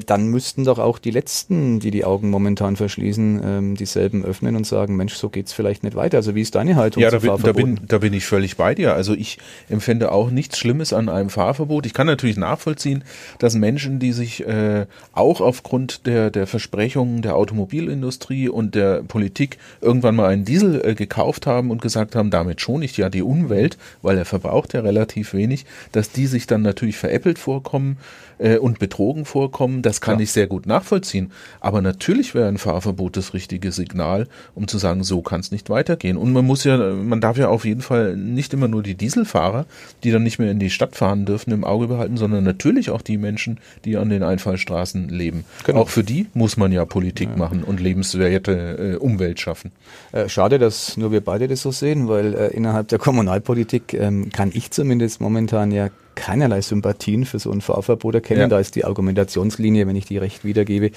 dann 0.05 0.27
müssten 0.27 0.65
doch 0.65 0.77
auch 0.77 0.99
die 0.99 1.09
Letzten, 1.09 1.79
die 1.79 1.89
die 1.89 2.05
Augen 2.05 2.29
momentan 2.29 2.75
verschließen, 2.75 3.41
ähm, 3.43 3.75
dieselben 3.75 4.23
öffnen 4.23 4.55
und 4.55 4.67
sagen, 4.67 4.95
Mensch, 4.95 5.15
so 5.15 5.29
geht's 5.29 5.51
vielleicht 5.51 5.83
nicht 5.83 5.95
weiter. 5.95 6.17
Also 6.17 6.35
wie 6.35 6.41
ist 6.41 6.53
deine 6.53 6.75
Haltung 6.75 7.01
ja, 7.01 7.09
da 7.09 7.17
bin, 7.17 7.37
da 7.41 7.51
bin, 7.51 7.79
da 7.87 7.97
bin 7.97 8.13
ich 8.13 8.25
völlig 8.25 8.55
bei 8.55 8.75
dir. 8.75 8.93
Also 8.93 9.13
ich 9.13 9.39
empfände 9.67 10.11
auch 10.11 10.29
nichts 10.29 10.59
Schlimmes 10.59 10.93
an 10.93 11.09
einem 11.09 11.31
Fahrverbot. 11.31 11.87
Ich 11.87 11.95
kann 11.95 12.05
natürlich 12.05 12.37
nachvollziehen, 12.37 13.03
dass 13.39 13.55
Menschen, 13.55 13.99
die 13.99 14.11
sich 14.11 14.45
äh, 14.45 14.85
auch 15.13 15.41
aufgrund 15.41 16.05
der, 16.05 16.29
der 16.29 16.45
Versprechungen 16.45 17.23
der 17.23 17.35
Automobilindustrie 17.35 18.47
und 18.47 18.75
der 18.75 19.01
Politik 19.01 19.57
irgendwann 19.81 20.15
mal 20.15 20.29
einen 20.29 20.45
Diesel 20.45 20.85
äh, 20.85 20.93
gekauft 20.93 21.47
haben 21.47 21.71
und 21.71 21.81
gesagt 21.81 22.15
haben, 22.15 22.29
damit 22.29 22.61
schon 22.61 22.83
ich 22.83 22.95
ja 22.95 23.09
die 23.09 23.23
Umwelt, 23.23 23.77
weil 24.03 24.17
er 24.17 24.25
verbraucht 24.25 24.73
ja 24.73 24.81
relativ 24.81 25.33
wenig, 25.33 25.65
dass 25.91 26.11
die 26.11 26.27
sich 26.27 26.45
dann 26.45 26.61
natürlich 26.61 26.97
veräppelt 26.97 27.39
vorkommen 27.39 27.97
äh, 28.39 28.57
und 28.57 28.79
betrogen 28.79 29.25
vorkommen. 29.25 29.81
Das 29.81 30.01
kann 30.01 30.17
ja. 30.17 30.23
ich 30.23 30.31
sehr 30.31 30.47
gut 30.47 30.65
nachvollziehen. 30.65 31.31
Aber 31.59 31.81
natürlich 31.81 32.33
wäre 32.33 32.47
ein 32.47 32.57
Fahrverbot 32.57 33.15
das 33.17 33.33
richtige 33.33 33.71
Signal, 33.71 34.27
um 34.55 34.67
zu 34.67 34.77
sagen, 34.77 35.03
so 35.03 35.21
kann 35.21 35.41
es 35.41 35.51
nicht 35.51 35.69
weitergehen. 35.69 36.17
Und 36.17 36.33
man 36.33 36.45
muss 36.45 36.63
ja, 36.63 36.77
man 36.77 37.21
darf 37.21 37.37
ja 37.37 37.49
auf 37.49 37.65
jeden 37.65 37.81
Fall 37.81 38.15
nicht 38.15 38.53
immer 38.53 38.67
nur 38.67 38.83
die 38.83 38.95
Dieselfahrer, 38.95 39.65
die 40.03 40.11
dann 40.11 40.23
nicht 40.23 40.39
mehr 40.39 40.51
in 40.51 40.59
die 40.59 40.69
Stadt 40.69 40.95
fahren 40.95 41.25
dürfen, 41.25 41.51
im 41.51 41.63
Auge 41.63 41.87
behalten, 41.87 42.17
sondern 42.17 42.43
natürlich 42.43 42.89
auch 42.89 43.01
die 43.01 43.17
Menschen, 43.17 43.59
die 43.85 43.97
an 43.97 44.09
den 44.09 44.23
Einfallstraßen 44.23 45.09
leben. 45.09 45.45
Genau. 45.65 45.81
Auch 45.81 45.89
für 45.89 46.03
die 46.03 46.27
muss 46.33 46.57
man 46.57 46.71
ja 46.71 46.85
Politik 46.85 47.29
ja. 47.31 47.37
machen 47.37 47.63
und 47.63 47.79
lebenswerte 47.79 48.95
äh, 48.95 48.95
Umwelt 48.95 49.39
schaffen. 49.39 49.71
Äh, 50.11 50.29
schade, 50.29 50.59
dass 50.59 50.97
nur 50.97 51.11
wir 51.11 51.21
beide 51.21 51.47
das 51.47 51.61
so 51.61 51.71
sehen, 51.71 52.07
weil 52.07 52.33
äh, 52.33 52.47
innerhalb 52.47 52.87
der 52.87 52.99
Kommunalpolitik 52.99 53.93
ähm, 53.93 54.29
kann 54.31 54.51
ich 54.53 54.71
zumindest 54.71 55.21
momentan 55.21 55.71
ja 55.71 55.89
keinerlei 56.19 56.61
Sympathien 56.61 57.23
für 57.25 57.39
so 57.39 57.51
ein 57.51 57.61
Fahrverbot 57.61 58.15
erkennen. 58.15 58.41
Ja. 58.41 58.47
Da 58.47 58.59
ist 58.59 58.75
die 58.75 58.83
Argumentationslinie, 58.83 59.87
wenn 59.87 59.95
ich 59.95 60.05
die 60.05 60.17
recht 60.17 60.43
wiedergebe 60.43 60.91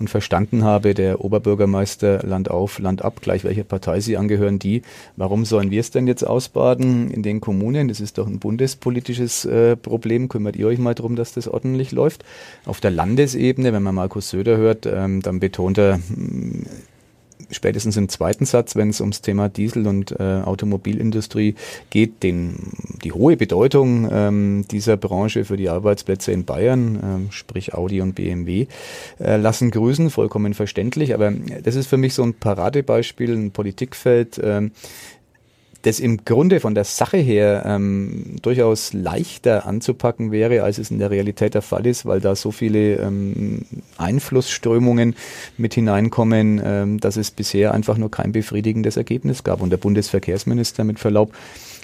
und 0.00 0.10
verstanden 0.10 0.64
habe, 0.64 0.94
der 0.94 1.24
Oberbürgermeister 1.24 2.22
Land 2.26 2.50
auf, 2.50 2.80
Land 2.80 3.02
ab, 3.02 3.20
gleich 3.20 3.44
welcher 3.44 3.64
Partei 3.64 4.00
sie 4.00 4.16
angehören, 4.16 4.58
die, 4.58 4.82
warum 5.16 5.44
sollen 5.44 5.70
wir 5.70 5.80
es 5.80 5.92
denn 5.92 6.08
jetzt 6.08 6.24
ausbaden 6.24 7.10
in 7.10 7.22
den 7.22 7.40
Kommunen? 7.40 7.88
Das 7.88 8.00
ist 8.00 8.18
doch 8.18 8.26
ein 8.26 8.40
bundespolitisches 8.40 9.44
äh, 9.44 9.76
Problem. 9.76 10.28
Kümmert 10.28 10.56
ihr 10.56 10.66
euch 10.66 10.78
mal 10.78 10.94
darum, 10.94 11.14
dass 11.14 11.32
das 11.32 11.46
ordentlich 11.46 11.92
läuft? 11.92 12.24
Auf 12.64 12.80
der 12.80 12.90
Landesebene, 12.90 13.72
wenn 13.72 13.82
man 13.82 13.94
Markus 13.94 14.30
Söder 14.30 14.56
hört, 14.56 14.86
ähm, 14.86 15.22
dann 15.22 15.38
betont 15.38 15.78
er, 15.78 16.00
spätestens 17.54 17.96
im 17.96 18.08
zweiten 18.08 18.44
Satz, 18.44 18.76
wenn 18.76 18.90
es 18.90 19.00
ums 19.00 19.20
Thema 19.20 19.48
Diesel- 19.48 19.86
und 19.86 20.12
äh, 20.12 20.42
Automobilindustrie 20.44 21.54
geht, 21.90 22.22
den, 22.22 22.72
die 23.02 23.12
hohe 23.12 23.36
Bedeutung 23.36 24.08
ähm, 24.10 24.64
dieser 24.70 24.96
Branche 24.96 25.44
für 25.44 25.56
die 25.56 25.68
Arbeitsplätze 25.68 26.32
in 26.32 26.44
Bayern, 26.44 27.28
äh, 27.28 27.32
sprich 27.32 27.74
Audi 27.74 28.00
und 28.00 28.14
BMW, 28.14 28.66
äh, 29.18 29.36
lassen 29.36 29.70
grüßen, 29.70 30.10
vollkommen 30.10 30.54
verständlich. 30.54 31.14
Aber 31.14 31.30
das 31.30 31.74
ist 31.74 31.86
für 31.86 31.96
mich 31.96 32.14
so 32.14 32.22
ein 32.22 32.34
Paradebeispiel, 32.34 33.32
ein 33.32 33.50
Politikfeld, 33.50 34.38
äh, 34.38 34.68
das 35.84 36.00
im 36.00 36.24
Grunde 36.24 36.60
von 36.60 36.74
der 36.74 36.84
Sache 36.84 37.18
her 37.18 37.62
ähm, 37.66 38.36
durchaus 38.40 38.94
leichter 38.94 39.66
anzupacken 39.66 40.32
wäre, 40.32 40.62
als 40.62 40.78
es 40.78 40.90
in 40.90 40.98
der 40.98 41.10
Realität 41.10 41.52
der 41.52 41.62
Fall 41.62 41.86
ist, 41.86 42.06
weil 42.06 42.20
da 42.20 42.34
so 42.34 42.50
viele 42.52 42.96
ähm, 42.96 43.62
Einflussströmungen 43.98 45.14
mit 45.58 45.74
hineinkommen, 45.74 46.60
ähm, 46.64 47.00
dass 47.00 47.16
es 47.16 47.30
bisher 47.30 47.74
einfach 47.74 47.98
nur 47.98 48.10
kein 48.10 48.32
befriedigendes 48.32 48.96
Ergebnis 48.96 49.44
gab. 49.44 49.60
Und 49.60 49.70
der 49.70 49.76
Bundesverkehrsminister 49.76 50.84
mit 50.84 50.98
Verlaub, 50.98 51.32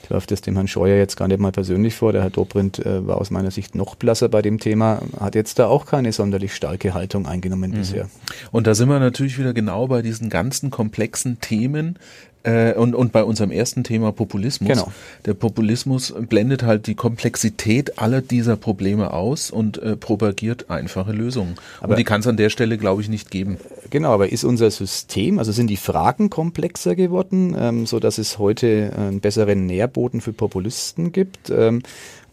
ich 0.03 0.11
werfe 0.11 0.27
das 0.29 0.41
dem 0.41 0.55
Herrn 0.55 0.67
Scheuer 0.67 0.97
jetzt 0.97 1.17
gar 1.17 1.29
nicht 1.29 1.39
mal 1.39 1.53
persönlich 1.53 1.95
vor, 1.95 2.13
der 2.13 2.23
Herr 2.23 2.31
Dobrindt 2.31 2.79
äh, 2.79 3.07
war 3.07 3.19
aus 3.19 3.31
meiner 3.31 3.51
Sicht 3.51 3.75
noch 3.75 3.97
blasser 3.97 4.31
bei 4.31 4.41
dem 4.41 4.59
Thema, 4.59 5.03
hat 5.21 5.35
jetzt 5.35 5.59
da 5.59 5.67
auch 5.67 5.85
keine 5.85 6.13
sonderlich 6.13 6.55
starke 6.55 6.95
Haltung 6.95 7.27
eingenommen 7.27 7.73
mhm. 7.73 7.77
bisher. 7.77 8.09
Und 8.51 8.67
da 8.67 8.75
sind 8.75 8.89
wir 8.89 8.99
natürlich 8.99 9.39
wieder 9.39 9.53
genau 9.53 9.89
bei 9.89 10.01
diesen 10.01 10.31
ganzen 10.31 10.71
komplexen 10.71 11.41
Themen, 11.41 11.99
äh, 12.43 12.75
und, 12.75 12.95
und 12.95 13.13
bei 13.13 13.25
unserem 13.25 13.51
ersten 13.51 13.85
Thema 13.85 14.13
Populismus. 14.13 14.69
Genau. 14.69 14.93
Der 15.27 15.35
Populismus 15.35 16.15
blendet 16.29 16.63
halt 16.63 16.87
die 16.87 16.95
Komplexität 16.95 17.99
aller 17.99 18.21
dieser 18.23 18.57
Probleme 18.57 19.13
aus 19.13 19.51
und 19.51 19.79
äh, 19.79 19.97
propagiert 19.97 20.71
einfache 20.71 21.13
Lösungen. 21.13 21.57
Aber 21.81 21.93
und 21.93 21.99
die 21.99 22.05
kann 22.05 22.21
es 22.21 22.27
an 22.27 22.37
der 22.37 22.51
Stelle, 22.51 22.79
glaube 22.79 23.03
ich, 23.03 23.09
nicht 23.09 23.31
geben. 23.31 23.59
Genau, 23.91 24.11
aber 24.11 24.31
ist 24.31 24.45
unser 24.45 24.71
System, 24.71 25.39
also 25.39 25.53
sind 25.53 25.69
die 25.69 25.77
Fragen 25.77 26.31
komplexer 26.31 26.95
geworden, 26.95 27.57
ähm, 27.59 27.87
so 27.87 28.01
dass 28.01 28.19
es 28.19 28.39
heute 28.39 28.93
einen 28.97 29.21
besseren 29.21 29.67
Nährboden 29.67 30.21
für 30.21 30.33
Populisten 30.33 31.13
gibt? 31.13 31.51
Ähm, 31.51 31.83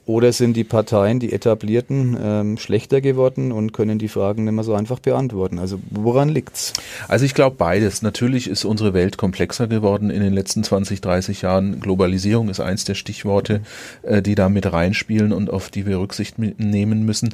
oder 0.07 0.31
sind 0.31 0.55
die 0.55 0.63
Parteien, 0.63 1.19
die 1.19 1.33
etablierten, 1.33 2.17
ähm, 2.19 2.57
schlechter 2.57 3.01
geworden 3.01 3.51
und 3.51 3.73
können 3.73 3.99
die 3.99 4.07
Fragen 4.07 4.45
nicht 4.45 4.53
mehr 4.53 4.63
so 4.63 4.73
einfach 4.73 4.99
beantworten? 4.99 5.59
Also 5.59 5.79
woran 5.89 6.29
liegt's? 6.29 6.71
Also 7.09 7.25
ich 7.25 7.33
glaube 7.33 7.57
beides. 7.59 8.01
Natürlich 8.01 8.49
ist 8.49 8.63
unsere 8.63 8.93
Welt 8.93 9.17
komplexer 9.17 9.67
geworden 9.67 10.09
in 10.09 10.21
den 10.21 10.31
letzten 10.31 10.63
20, 10.63 11.01
30 11.01 11.41
Jahren. 11.41 11.81
Globalisierung 11.81 12.47
ist 12.47 12.61
eins 12.61 12.85
der 12.85 12.95
Stichworte, 12.95 13.61
äh, 14.03 14.21
die 14.21 14.35
da 14.35 14.47
mit 14.47 14.71
reinspielen 14.71 15.33
und 15.33 15.49
auf 15.49 15.69
die 15.69 15.85
wir 15.85 15.99
Rücksicht 15.99 16.39
nehmen 16.39 17.05
müssen. 17.05 17.33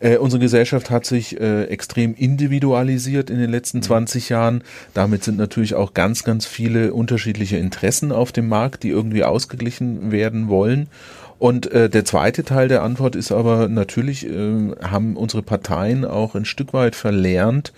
Äh, 0.00 0.16
unsere 0.16 0.40
Gesellschaft 0.40 0.90
hat 0.90 1.04
sich 1.06 1.40
äh, 1.40 1.64
extrem 1.64 2.14
individualisiert 2.14 3.30
in 3.30 3.38
den 3.38 3.50
letzten 3.50 3.82
20 3.82 4.28
mhm. 4.28 4.34
Jahren. 4.34 4.64
Damit 4.92 5.24
sind 5.24 5.38
natürlich 5.38 5.74
auch 5.74 5.94
ganz, 5.94 6.24
ganz 6.24 6.46
viele 6.46 6.92
unterschiedliche 6.92 7.58
Interessen 7.58 8.10
auf 8.12 8.32
dem 8.32 8.48
Markt, 8.48 8.82
die 8.82 8.88
irgendwie 8.88 9.24
ausgeglichen 9.24 10.10
werden 10.10 10.48
wollen. 10.48 10.88
Und 11.40 11.72
äh, 11.72 11.88
der 11.88 12.04
zweite 12.04 12.44
Teil 12.44 12.68
der 12.68 12.82
Antwort 12.82 13.16
ist 13.16 13.32
aber 13.32 13.66
natürlich, 13.66 14.26
äh, 14.26 14.72
haben 14.82 15.16
unsere 15.16 15.42
Parteien 15.42 16.04
auch 16.04 16.34
ein 16.34 16.44
Stück 16.44 16.74
weit 16.74 16.94
verlernt, 16.94 17.72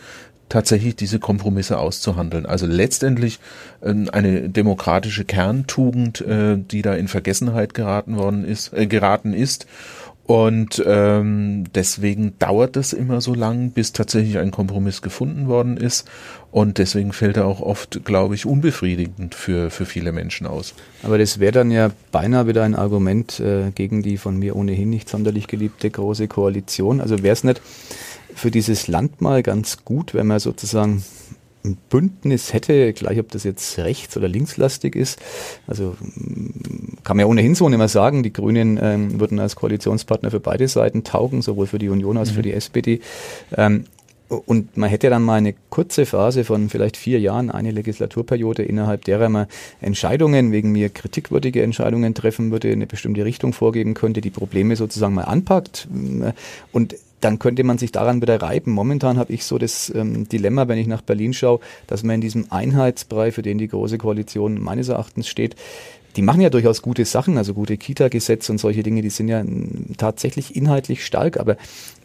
tatsächlich 0.49 0.97
diese 0.97 1.21
Kompromisse 1.21 1.79
auszuhandeln. 1.79 2.45
Also 2.45 2.67
letztendlich 2.67 3.39
äh, 3.81 3.95
eine 4.11 4.49
demokratische 4.49 5.25
Kerntugend, 5.25 6.21
äh, 6.23 6.59
die 6.59 6.83
da 6.83 6.95
in 6.95 7.07
Vergessenheit 7.07 7.73
geraten 7.73 8.17
worden 8.17 8.45
ist, 8.45 8.73
äh, 8.73 8.89
geraten 8.89 9.33
ist. 9.33 9.69
Und 10.25 10.83
ähm, 10.85 11.65
deswegen 11.73 12.39
dauert 12.41 12.77
es 12.77 12.93
immer 12.93 13.21
so 13.21 13.33
lang, 13.33 13.71
bis 13.71 13.93
tatsächlich 13.93 14.39
ein 14.39 14.51
Kompromiss 14.51 15.03
gefunden 15.03 15.47
worden 15.47 15.77
ist. 15.77 16.09
Und 16.53 16.77
deswegen 16.77 17.15
fällt 17.15 17.39
er 17.39 17.47
auch 17.47 17.61
oft, 17.61 18.05
glaube 18.05 18.35
ich, 18.35 18.45
unbefriedigend 18.45 19.35
für, 19.35 19.71
für 19.71 19.87
viele 19.87 20.13
Menschen 20.13 20.47
aus. 20.47 20.75
Aber 21.03 21.17
das 21.17 21.41
wäre 21.41 21.53
dann 21.53 21.71
ja 21.71 21.91
beinahe 22.13 22.47
wieder 22.47 22.63
ein 22.63 22.75
Argument 22.75 23.41
äh, 23.41 23.71
gegen 23.75 24.03
die 24.03 24.19
von 24.19 24.39
mir 24.39 24.55
ohnehin 24.55 24.91
nicht 24.91 25.09
sonderlich 25.09 25.47
geliebte 25.47 25.91
große 25.91 26.29
Koalition. 26.29 27.01
Also 27.01 27.23
wäre 27.23 27.33
es 27.33 27.43
nicht 27.43 27.63
für 28.35 28.51
dieses 28.51 28.87
Land 28.87 29.23
mal 29.23 29.43
ganz 29.43 29.85
gut, 29.87 30.13
wenn 30.13 30.27
man 30.27 30.41
sozusagen 30.41 31.03
ein 31.65 31.79
Bündnis 31.89 32.53
hätte, 32.53 32.93
gleich 32.93 33.19
ob 33.19 33.31
das 33.31 33.45
jetzt 33.45 33.79
rechts- 33.79 34.17
oder 34.17 34.29
linkslastig 34.29 34.95
ist. 34.95 35.19
Also 35.67 35.97
mm, 36.15 37.03
kann 37.03 37.17
man 37.17 37.21
ja 37.21 37.31
ohnehin 37.31 37.55
so 37.55 37.69
nicht 37.69 37.79
mehr 37.79 37.89
sagen, 37.89 38.23
die 38.23 38.33
Grünen 38.33 38.79
ähm, 38.83 39.21
würden 39.21 39.39
als 39.39 39.57
Koalitionspartner 39.57 40.31
für 40.31 40.41
beide 40.41 40.69
Seiten 40.69 41.05
taugen, 41.05 41.41
sowohl 41.41 41.67
für 41.67 41.79
die 41.79 41.89
Union 41.89 42.19
als 42.19 42.33
mhm. 42.33 42.35
für 42.35 42.43
die 42.43 42.53
SPD. 42.53 43.01
Ähm, 43.57 43.85
und 44.33 44.77
man 44.77 44.89
hätte 44.89 45.11
dann 45.11 45.23
mal 45.23 45.35
eine 45.35 45.55
kurze 45.71 46.07
Phase 46.07 46.45
von 46.45 46.69
vielleicht 46.69 46.97
vier 46.97 47.21
Jahren, 47.21 47.51
eine 47.51 47.71
Legislaturperiode, 47.71 48.63
innerhalb 48.63 49.05
derer 49.05 49.29
man 49.29 49.47
Entscheidungen, 49.81 50.53
wegen 50.53 50.73
mir 50.73 50.89
kritikwürdige 50.89 51.63
Entscheidungen 51.63 52.15
treffen 52.15 52.51
würde, 52.51 52.73
eine 52.73 52.87
bestimmte 52.87 53.25
Richtung 53.25 53.53
vorgeben 53.53 53.95
könnte, 53.95 54.21
die 54.21 54.31
Probleme 54.31 54.77
sozusagen 54.77 55.15
mal 55.15 55.25
anpackt. 55.25 55.89
Und 56.73 56.95
dann 57.21 57.39
könnte 57.39 57.63
man 57.65 57.79
sich 57.79 57.93
daran 57.93 58.21
wieder 58.21 58.43
reiben. 58.43 58.73
Momentan 58.73 59.19
habe 59.19 59.33
ich 59.33 59.45
so 59.45 59.59
das 59.59 59.93
ähm, 59.95 60.29
Dilemma, 60.29 60.69
wenn 60.69 60.79
ich 60.79 60.89
nach 60.89 61.03
Berlin 61.03 61.33
schaue, 61.33 61.61
dass 61.87 62.03
man 62.03 62.17
in 62.17 62.21
diesem 62.21 62.47
Einheitsbrei, 62.51 63.31
für 63.31 63.43
den 63.43 63.59
die 63.59 63.69
Große 63.69 63.99
Koalition 63.99 64.61
meines 64.61 64.89
Erachtens 64.89 65.29
steht, 65.29 65.55
die 66.17 66.23
machen 66.23 66.41
ja 66.41 66.51
durchaus 66.51 66.83
gute 66.83 67.05
Sachen, 67.05 67.39
also 67.39 67.55
gute 67.55 67.77
Kita-Gesetze 67.77 68.53
und 68.53 68.59
solche 68.59 68.83
Dinge, 68.83 69.03
die 69.03 69.11
sind 69.11 69.29
ja 69.29 69.43
tatsächlich 69.97 70.55
inhaltlich 70.57 71.05
stark, 71.05 71.39
aber 71.39 71.57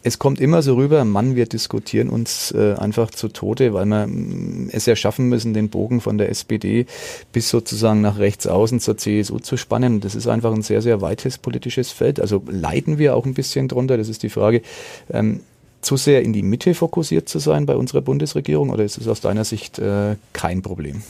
es 0.02 0.18
kommt 0.18 0.40
immer 0.40 0.62
so 0.62 0.76
rüber, 0.76 1.04
Mann, 1.04 1.36
wir 1.36 1.46
diskutieren 1.46 2.08
uns 2.08 2.52
äh, 2.52 2.74
einfach 2.74 3.10
zu 3.10 3.28
Tode, 3.28 3.74
weil 3.74 3.84
wir 3.86 4.06
mm, 4.06 4.70
es 4.72 4.86
ja 4.86 4.96
schaffen 4.96 5.28
müssen, 5.28 5.54
den 5.54 5.68
Bogen 5.68 6.00
von 6.00 6.18
der 6.18 6.30
SPD 6.30 6.86
bis 7.32 7.50
sozusagen 7.50 8.00
nach 8.00 8.18
rechts 8.18 8.46
außen 8.46 8.80
zur 8.80 8.96
CSU 8.96 9.38
zu 9.40 9.56
spannen. 9.56 10.00
Das 10.00 10.14
ist 10.14 10.26
einfach 10.26 10.52
ein 10.52 10.62
sehr, 10.62 10.82
sehr 10.82 11.00
weites 11.00 11.38
politisches 11.38 11.90
Feld. 11.90 12.20
Also 12.20 12.42
leiden 12.48 12.98
wir 12.98 13.16
auch 13.16 13.26
ein 13.26 13.34
bisschen 13.34 13.68
drunter, 13.68 13.96
das 13.98 14.08
ist 14.08 14.22
die 14.22 14.30
Frage. 14.30 14.62
Ähm, 15.10 15.40
zu 15.80 15.96
sehr 15.96 16.22
in 16.22 16.32
die 16.32 16.42
Mitte 16.42 16.74
fokussiert 16.74 17.28
zu 17.28 17.38
sein 17.38 17.66
bei 17.66 17.76
unserer 17.76 18.00
Bundesregierung 18.00 18.70
oder 18.70 18.84
ist 18.84 18.98
es 18.98 19.06
aus 19.06 19.20
deiner 19.20 19.44
Sicht 19.44 19.78
äh, 19.78 20.16
kein 20.32 20.62
Problem? 20.62 21.02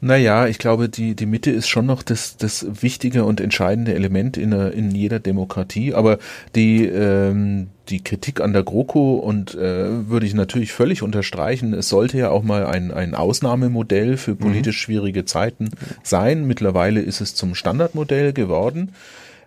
Naja, 0.00 0.46
ich 0.46 0.58
glaube, 0.58 0.88
die, 0.88 1.14
die 1.14 1.26
Mitte 1.26 1.50
ist 1.50 1.68
schon 1.68 1.86
noch 1.86 2.02
das, 2.02 2.36
das 2.36 2.66
wichtige 2.82 3.24
und 3.24 3.40
entscheidende 3.40 3.94
Element 3.94 4.36
in, 4.36 4.52
in 4.52 4.90
jeder 4.90 5.20
Demokratie, 5.20 5.94
aber 5.94 6.18
die, 6.54 6.86
ähm, 6.86 7.68
die 7.88 8.02
Kritik 8.02 8.40
an 8.40 8.52
der 8.52 8.62
GroKo 8.62 9.16
und 9.16 9.54
äh, 9.54 10.08
würde 10.08 10.26
ich 10.26 10.34
natürlich 10.34 10.72
völlig 10.72 11.02
unterstreichen. 11.02 11.74
Es 11.74 11.88
sollte 11.88 12.18
ja 12.18 12.30
auch 12.30 12.42
mal 12.42 12.66
ein, 12.66 12.90
ein 12.90 13.14
Ausnahmemodell 13.14 14.16
für 14.16 14.34
politisch 14.34 14.76
mhm. 14.76 14.92
schwierige 14.92 15.24
Zeiten 15.24 15.70
sein. 16.02 16.46
Mittlerweile 16.46 17.00
ist 17.00 17.20
es 17.20 17.34
zum 17.34 17.54
Standardmodell 17.54 18.32
geworden. 18.32 18.92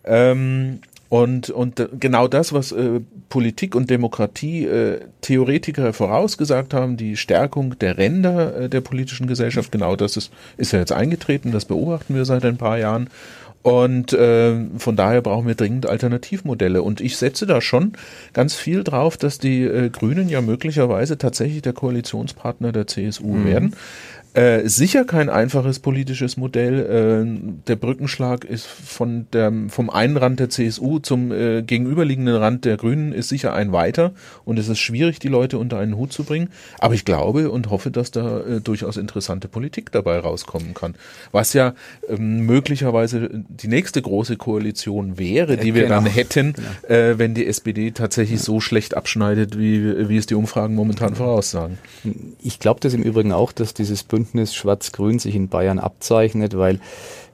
Ähm, 0.06 0.80
und, 1.10 1.50
und 1.50 1.88
genau 2.00 2.28
das, 2.28 2.54
was 2.54 2.72
äh, 2.72 3.02
Politik 3.30 3.74
und 3.74 3.90
Demokratie 3.90 4.66
äh, 4.66 5.00
Theoretiker 5.22 5.92
vorausgesagt 5.92 6.76
haben, 6.76 6.98
die 6.98 7.18
Stärkung 7.18 7.80
der 7.80 7.98
Ränder 7.98 8.56
äh, 8.56 8.70
der 8.70 8.82
politischen 8.82 9.26
Gesellschaft, 9.26 9.72
genau 9.72 9.96
das 9.96 10.18
ist, 10.18 10.32
ist 10.58 10.72
ja 10.72 10.80
jetzt 10.80 10.92
eingetreten, 10.92 11.52
das 11.52 11.66
beobachten 11.66 12.14
wir 12.14 12.26
seit 12.26 12.46
ein 12.46 12.58
paar 12.58 12.78
Jahren. 12.78 13.10
Und 13.62 14.14
äh, 14.14 14.56
von 14.78 14.96
daher 14.96 15.22
brauchen 15.22 15.48
wir 15.48 15.56
dringend 15.56 15.86
Alternativmodelle. 15.86 16.82
Und 16.82 17.02
ich 17.02 17.18
setze 17.18 17.46
da 17.46 17.60
schon 17.60 17.94
ganz 18.32 18.56
viel 18.56 18.84
drauf, 18.84 19.18
dass 19.18 19.38
die 19.38 19.64
äh, 19.64 19.90
Grünen 19.90 20.30
ja 20.30 20.42
möglicherweise 20.42 21.18
tatsächlich 21.18 21.62
der 21.62 21.74
Koalitionspartner 21.74 22.72
der 22.72 22.88
CSU 22.88 23.34
mhm. 23.34 23.46
werden. 23.46 23.76
Äh, 24.36 24.70
sicher 24.70 25.06
kein 25.06 25.28
einfaches 25.28 25.80
politisches 25.80 26.38
Modell. 26.38 27.26
Äh, 27.26 27.62
der 27.68 27.76
Brückenschlag 27.76 28.46
ist 28.46 28.68
von 28.68 29.26
der, 29.34 29.52
vom 29.70 29.90
einen 29.90 30.18
Rand 30.18 30.40
der 30.40 30.50
CSU 30.50 31.00
zum 31.00 31.32
äh, 31.32 31.64
gegenüberliegenden 31.64 32.36
Rand 32.36 32.64
der 32.64 32.78
Grünen 32.78 33.12
ist 33.12 33.30
sicher 33.30 33.54
ein 33.54 33.72
weiter 33.72 34.12
und 34.46 34.60
es 34.60 34.68
ist 34.68 34.78
schwierig, 34.78 35.18
die 35.18 35.30
Leute 35.30 35.58
unter 35.58 35.80
einen 35.80 35.98
Hut 35.98 36.14
zu 36.14 36.26
bringen. 36.26 36.50
Aber 36.78 36.94
ich 36.94 37.06
glaube 37.06 37.50
und 37.50 37.72
hoffe, 37.72 37.90
dass 37.90 38.12
da 38.12 38.42
äh, 38.42 38.62
durchaus 38.62 38.98
interessante 38.98 39.48
Politik 39.48 39.92
dabei 39.92 40.20
rauskommen 40.20 40.76
kann. 40.76 40.94
Was 41.32 41.54
ja 41.54 41.74
ähm, 42.08 42.46
möglicherweise 42.46 43.32
die 43.34 43.68
nächste 43.68 44.00
große 44.00 44.38
Koalition 44.38 45.18
wäre, 45.18 45.58
die 45.58 45.74
wir 45.74 45.84
genau. 45.84 45.96
dann 45.96 46.06
hätten, 46.06 46.54
genau. 46.54 46.68
Äh, 46.88 47.18
wenn 47.18 47.34
die 47.34 47.48
SPD 47.48 47.92
tatsächlich 47.92 48.40
ja. 48.40 48.46
so 48.46 48.60
schlecht 48.60 48.96
abschneidet, 48.96 49.58
wie, 49.58 50.08
wie 50.08 50.18
es 50.18 50.28
die 50.28 50.36
Umfragen 50.36 50.76
momentan 50.76 51.16
voraussagen. 51.16 51.80
Ich 52.44 52.60
glaube 52.60 52.80
das 52.80 52.94
im 52.94 53.02
Übrigen 53.02 53.32
auch, 53.32 53.52
dass 53.52 53.74
dieses 53.74 54.04
Bündnis 54.04 54.19
Bündnis 54.20 54.54
Schwarz-Grün 54.54 55.18
sich 55.18 55.34
in 55.34 55.48
Bayern 55.48 55.80
abzeichnet, 55.80 56.58
weil 56.58 56.82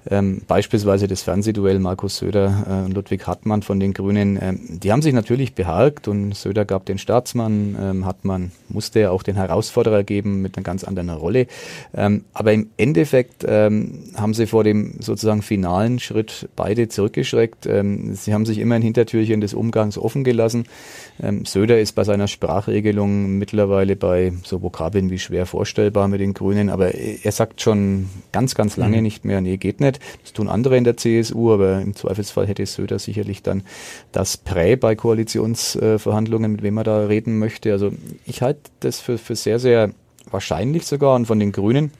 ähm, 0.09 0.41
beispielsweise 0.47 1.07
das 1.07 1.23
Fernsehduell 1.23 1.79
Markus 1.79 2.17
Söder 2.17 2.83
und 2.85 2.91
äh, 2.91 2.93
Ludwig 2.93 3.25
Hartmann 3.25 3.63
von 3.63 3.79
den 3.79 3.93
Grünen, 3.93 4.37
ähm, 4.41 4.59
die 4.69 4.91
haben 4.91 5.01
sich 5.01 5.13
natürlich 5.13 5.55
beharkt 5.55 6.07
und 6.07 6.35
Söder 6.35 6.63
gab 6.65 6.85
den 6.85 6.97
Staatsmann, 6.97 7.75
ähm, 7.79 8.05
Hartmann 8.05 8.51
musste 8.69 8.99
ja 8.99 9.11
auch 9.11 9.23
den 9.23 9.35
Herausforderer 9.35 10.03
geben 10.03 10.41
mit 10.41 10.57
einer 10.57 10.63
ganz 10.63 10.83
anderen 10.83 11.09
Rolle. 11.09 11.47
Ähm, 11.95 12.23
aber 12.33 12.53
im 12.53 12.69
Endeffekt 12.77 13.45
ähm, 13.47 14.03
haben 14.15 14.33
sie 14.33 14.45
vor 14.45 14.63
dem 14.63 14.95
sozusagen 14.99 15.41
finalen 15.41 15.99
Schritt 15.99 16.49
beide 16.55 16.87
zurückgeschreckt. 16.87 17.65
Ähm, 17.65 18.13
sie 18.13 18.33
haben 18.33 18.45
sich 18.45 18.59
immer 18.59 18.75
ein 18.75 18.81
Hintertürchen 18.83 19.41
des 19.41 19.53
Umgangs 19.53 19.97
offen 19.97 20.23
gelassen. 20.23 20.65
Ähm, 21.21 21.45
Söder 21.45 21.79
ist 21.79 21.93
bei 21.93 22.03
seiner 22.03 22.27
Sprachregelung 22.27 23.37
mittlerweile 23.37 23.95
bei 23.95 24.33
so 24.43 24.61
Vokabeln 24.61 25.09
wie 25.09 25.19
schwer 25.19 25.47
vorstellbar 25.47 26.07
mit 26.07 26.19
den 26.19 26.33
Grünen, 26.33 26.69
aber 26.69 26.93
er 26.93 27.31
sagt 27.31 27.61
schon 27.61 28.09
ganz, 28.31 28.53
ganz 28.53 28.77
lange 28.77 28.97
mhm. 28.97 29.03
nicht 29.03 29.25
mehr, 29.25 29.41
nee, 29.41 29.57
geht 29.57 29.79
nicht 29.79 29.94
nicht. 29.95 30.21
Das 30.23 30.33
tun 30.33 30.47
andere 30.47 30.77
in 30.77 30.83
der 30.83 30.97
CSU, 30.97 31.53
aber 31.53 31.81
im 31.81 31.95
Zweifelsfall 31.95 32.47
hätte 32.47 32.65
Söder 32.65 32.99
sicherlich 32.99 33.43
dann 33.43 33.63
das 34.11 34.37
Prä 34.37 34.75
bei 34.75 34.95
Koalitionsverhandlungen, 34.95 36.51
mit 36.51 36.63
wem 36.63 36.75
man 36.75 36.83
da 36.83 37.05
reden 37.05 37.39
möchte. 37.39 37.71
Also 37.71 37.91
ich 38.25 38.41
halte 38.41 38.61
das 38.81 38.99
für, 38.99 39.17
für 39.17 39.35
sehr, 39.35 39.59
sehr 39.59 39.91
wahrscheinlich 40.29 40.85
sogar 40.85 41.15
und 41.15 41.25
von 41.25 41.39
den 41.39 41.51
Grünen 41.51 41.91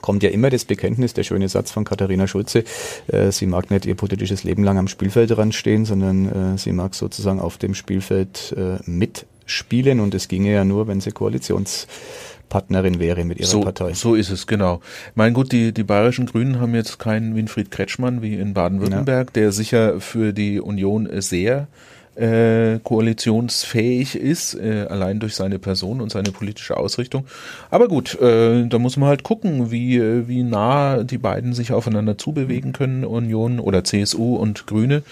kommt 0.00 0.22
ja 0.22 0.30
immer 0.30 0.48
das 0.48 0.64
Bekenntnis, 0.64 1.12
der 1.12 1.24
schöne 1.24 1.48
Satz 1.48 1.72
von 1.72 1.84
Katharina 1.84 2.28
Schulze, 2.28 2.62
äh, 3.08 3.32
sie 3.32 3.46
mag 3.46 3.70
nicht 3.70 3.84
ihr 3.84 3.96
politisches 3.96 4.44
Leben 4.44 4.62
lang 4.62 4.78
am 4.78 4.86
Spielfeldrand 4.86 5.54
stehen, 5.54 5.84
sondern 5.84 6.54
äh, 6.54 6.58
sie 6.58 6.72
mag 6.72 6.94
sozusagen 6.94 7.40
auf 7.40 7.58
dem 7.58 7.74
Spielfeld 7.74 8.54
äh, 8.56 8.78
mitspielen 9.48 10.00
und 10.00 10.14
es 10.14 10.28
ginge 10.28 10.52
ja 10.52 10.64
nur, 10.64 10.86
wenn 10.88 11.00
sie 11.00 11.10
Koalitions 11.10 11.86
Partnerin 12.50 12.98
wäre 12.98 13.24
mit 13.24 13.38
ihrer 13.38 13.48
so, 13.48 13.60
Partei. 13.60 13.92
So 13.94 14.14
ist 14.14 14.30
es, 14.30 14.46
genau. 14.46 14.80
Mein 15.14 15.34
gut, 15.34 15.52
die, 15.52 15.72
die 15.72 15.84
bayerischen 15.84 16.26
Grünen 16.26 16.60
haben 16.60 16.74
jetzt 16.74 16.98
keinen 16.98 17.34
Winfried 17.34 17.70
Kretschmann 17.70 18.22
wie 18.22 18.34
in 18.34 18.54
Baden-Württemberg, 18.54 19.28
ja. 19.28 19.32
der 19.32 19.52
sicher 19.52 20.00
für 20.00 20.32
die 20.32 20.60
Union 20.60 21.08
sehr 21.20 21.66
äh, 22.14 22.78
koalitionsfähig 22.82 24.16
ist, 24.16 24.54
äh, 24.54 24.86
allein 24.88 25.20
durch 25.20 25.34
seine 25.34 25.58
Person 25.58 26.00
und 26.00 26.10
seine 26.10 26.32
politische 26.32 26.76
Ausrichtung. 26.76 27.26
Aber 27.70 27.86
gut, 27.86 28.20
äh, 28.20 28.66
da 28.66 28.78
muss 28.78 28.96
man 28.96 29.08
halt 29.08 29.22
gucken, 29.22 29.70
wie, 29.70 30.26
wie 30.26 30.42
nah 30.42 31.04
die 31.04 31.18
beiden 31.18 31.52
sich 31.52 31.72
aufeinander 31.72 32.18
zubewegen 32.18 32.72
können, 32.72 33.04
Union 33.04 33.60
oder 33.60 33.84
CSU 33.84 34.36
und 34.36 34.66
Grüne. 34.66 35.02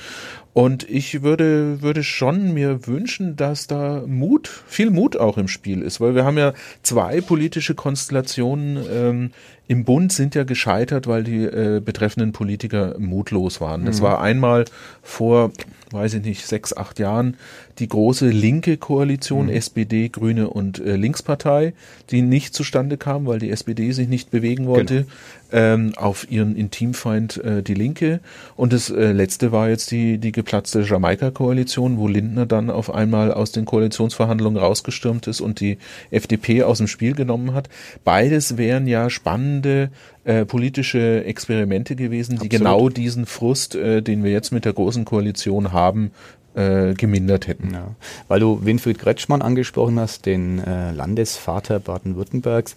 Und 0.57 0.89
ich 0.89 1.21
würde, 1.21 1.83
würde 1.83 2.03
schon 2.03 2.55
mir 2.55 2.87
wünschen, 2.87 3.37
dass 3.37 3.67
da 3.67 4.03
Mut, 4.07 4.49
viel 4.67 4.89
Mut 4.89 5.19
auch 5.19 5.37
im 5.37 5.49
Spiel 5.49 5.83
ist, 5.83 6.01
weil 6.01 6.15
wir 6.15 6.25
haben 6.25 6.39
ja 6.39 6.55
zwei 6.83 7.21
politische 7.21 7.75
Konstellationen 7.75 8.83
ähm, 8.91 9.31
im 9.69 9.85
Bund 9.85 10.13
sind 10.13 10.35
ja 10.35 10.45
gescheitert, 10.45 11.07
weil 11.07 11.25
die 11.25 11.45
äh, 11.45 11.81
betreffenden 11.85 12.33
Politiker 12.33 12.95
mutlos 12.99 13.61
waren. 13.61 13.85
Das 13.85 14.01
mhm. 14.01 14.05
war 14.05 14.21
einmal 14.21 14.65
vor, 15.03 15.51
weiß 15.91 16.15
ich 16.15 16.23
nicht, 16.23 16.47
sechs, 16.47 16.77
acht 16.77 16.99
Jahren 16.99 17.37
die 17.79 17.89
große 17.89 18.29
linke 18.29 18.77
Koalition, 18.77 19.47
mhm. 19.47 19.53
SPD, 19.53 20.09
Grüne 20.09 20.49
und 20.49 20.79
äh, 20.79 20.97
Linkspartei, 20.97 21.75
die 22.11 22.23
nicht 22.23 22.55
zustande 22.55 22.97
kam, 22.97 23.27
weil 23.27 23.39
die 23.39 23.51
SPD 23.51 23.93
sich 23.93 24.09
nicht 24.09 24.31
bewegen 24.31 24.67
wollte, 24.67 25.07
genau. 25.51 25.63
ähm, 25.75 25.93
auf 25.97 26.31
ihren 26.31 26.57
Intimfeind 26.57 27.37
äh, 27.45 27.63
die 27.63 27.75
Linke. 27.75 28.21
Und 28.57 28.73
das 28.73 28.89
äh, 28.89 29.13
letzte 29.13 29.53
war 29.53 29.69
jetzt 29.69 29.91
die, 29.91 30.19
die 30.19 30.33
geplatzte 30.33 30.83
Jamaika-Koalition, 30.83 31.99
wo 31.99 32.09
Lindner 32.09 32.47
dann 32.47 32.71
auf 32.71 32.93
einmal 32.93 33.33
aus 33.33 33.53
den 33.53 33.67
Koalitionsverhandlungen 33.67 34.59
rausgestürmt 34.59 35.27
ist 35.27 35.41
und 35.41 35.61
die 35.61 35.79
FDP 36.11 36.63
aus 36.63 36.79
dem 36.79 36.89
Spiel 36.89 37.15
genommen 37.15 37.53
hat. 37.53 37.69
Beides 38.05 38.57
wären 38.57 38.87
ja 38.87 39.11
spannende 39.57 39.91
äh, 40.25 40.45
politische 40.45 41.25
Experimente 41.25 41.97
gewesen, 41.97 42.33
die 42.33 42.47
Absolut. 42.47 42.51
genau 42.51 42.89
diesen 42.89 43.27
Frust, 43.27 43.75
äh, 43.75 44.03
den 44.03 44.25
wir 44.25 44.33
jetzt 44.33 44.53
mit 44.53 44.65
der 44.65 44.73
großen 44.73 45.05
Koalition 45.05 45.73
haben, 45.73 46.11
äh, 46.57 46.95
gemindert 46.95 47.47
hätten. 47.47 47.75
Ja. 47.75 47.95
Weil 48.29 48.41
du 48.41 48.65
Winfried 48.65 48.99
Kretschmann 48.99 49.43
angesprochen 49.43 50.01
hast, 50.01 50.27
den 50.27 50.59
äh, 50.59 50.91
Landesvater 50.93 51.79
Baden-Württembergs, 51.81 52.77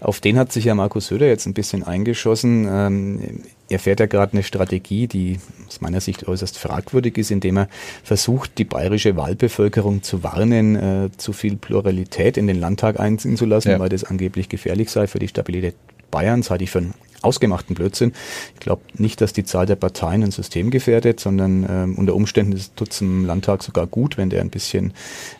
auf 0.00 0.20
den 0.20 0.36
hat 0.38 0.52
sich 0.52 0.64
ja 0.64 0.74
Markus 0.74 1.06
Söder 1.06 1.28
jetzt 1.28 1.46
ein 1.46 1.54
bisschen 1.54 1.84
eingeschossen. 1.84 2.66
Ähm, 2.68 3.42
er 3.68 3.78
fährt 3.78 4.00
ja 4.00 4.06
gerade 4.06 4.32
eine 4.32 4.42
Strategie, 4.42 5.06
die 5.06 5.38
aus 5.68 5.80
meiner 5.80 6.00
Sicht 6.00 6.26
äußerst 6.26 6.58
fragwürdig 6.58 7.16
ist, 7.18 7.30
indem 7.30 7.58
er 7.58 7.68
versucht, 8.02 8.58
die 8.58 8.64
bayerische 8.64 9.16
Wahlbevölkerung 9.16 10.02
zu 10.02 10.24
warnen, 10.24 10.74
äh, 10.74 11.10
zu 11.16 11.32
viel 11.32 11.56
Pluralität 11.56 12.36
in 12.36 12.48
den 12.48 12.58
Landtag 12.58 12.98
einziehen 12.98 13.36
zu 13.36 13.46
lassen, 13.46 13.70
ja. 13.70 13.78
weil 13.78 13.88
das 13.88 14.02
angeblich 14.02 14.48
gefährlich 14.48 14.90
sei 14.90 15.06
für 15.06 15.20
die 15.20 15.28
Stabilität 15.28 15.76
Bayerns, 16.10 16.50
halte 16.50 16.64
ich 16.64 16.70
für 16.70 16.78
einen 16.78 16.94
ausgemachten 17.22 17.74
Blödsinn. 17.74 18.12
Ich 18.54 18.60
glaube 18.60 18.82
nicht, 18.94 19.20
dass 19.20 19.32
die 19.32 19.44
Zahl 19.44 19.66
der 19.66 19.76
Parteien 19.76 20.22
ein 20.22 20.30
System 20.30 20.70
gefährdet, 20.70 21.20
sondern 21.20 21.66
ähm, 21.68 21.98
unter 21.98 22.14
Umständen 22.14 22.58
tut 22.76 22.92
es 22.92 23.00
im 23.00 23.26
Landtag 23.26 23.62
sogar 23.62 23.86
gut, 23.86 24.16
wenn 24.16 24.30
der 24.30 24.40
ein 24.40 24.50
bisschen 24.50 24.92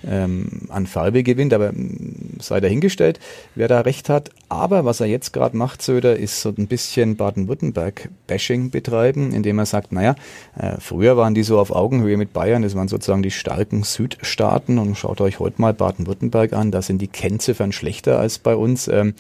ähm, 0.07 0.63
an 0.69 0.87
Farbe 0.87 1.23
gewinnt. 1.23 1.55
Aber 1.55 1.71
ähm, 1.71 2.37
sei 2.41 2.61
dahingestellt, 2.61 3.19
wer 3.55 3.69
da 3.69 3.81
recht 3.81 4.09
hat. 4.09 4.31
Aber 4.49 4.85
was 4.85 5.01
er 5.01 5.07
jetzt 5.07 5.33
gerade 5.33 5.57
macht, 5.57 5.83
Söder, 5.83 6.17
ist 6.17 6.43
so 6.43 6.53
ein 6.57 6.67
bisschen 6.67 7.17
Baden-Württemberg-Bashing 7.17 8.71
betreiben, 8.71 9.33
indem 9.33 9.59
er 9.59 9.67
sagt, 9.67 9.93
naja, 9.93 10.17
äh, 10.59 10.77
früher 10.81 11.17
waren 11.17 11.35
die 11.35 11.43
so 11.43 11.59
auf 11.59 11.71
Augenhöhe 11.71 12.17
mit 12.17 12.33
Bayern, 12.33 12.63
das 12.63 12.75
waren 12.75 12.89
sozusagen 12.89 13.23
die 13.23 13.31
starken 13.31 13.85
Südstaaten 13.85 14.79
und 14.79 14.97
schaut 14.97 15.21
euch 15.21 15.39
heute 15.39 15.61
mal 15.61 15.73
Baden-Württemberg 15.73 16.53
an, 16.53 16.71
da 16.71 16.83
sind 16.83 17.01
die 17.01 17.09
Kennziffern 17.09 17.73
schlechter 17.73 18.19
als 18.19 18.39
bei 18.39 18.55
uns. 18.55 18.89
Ähm, 18.89 19.15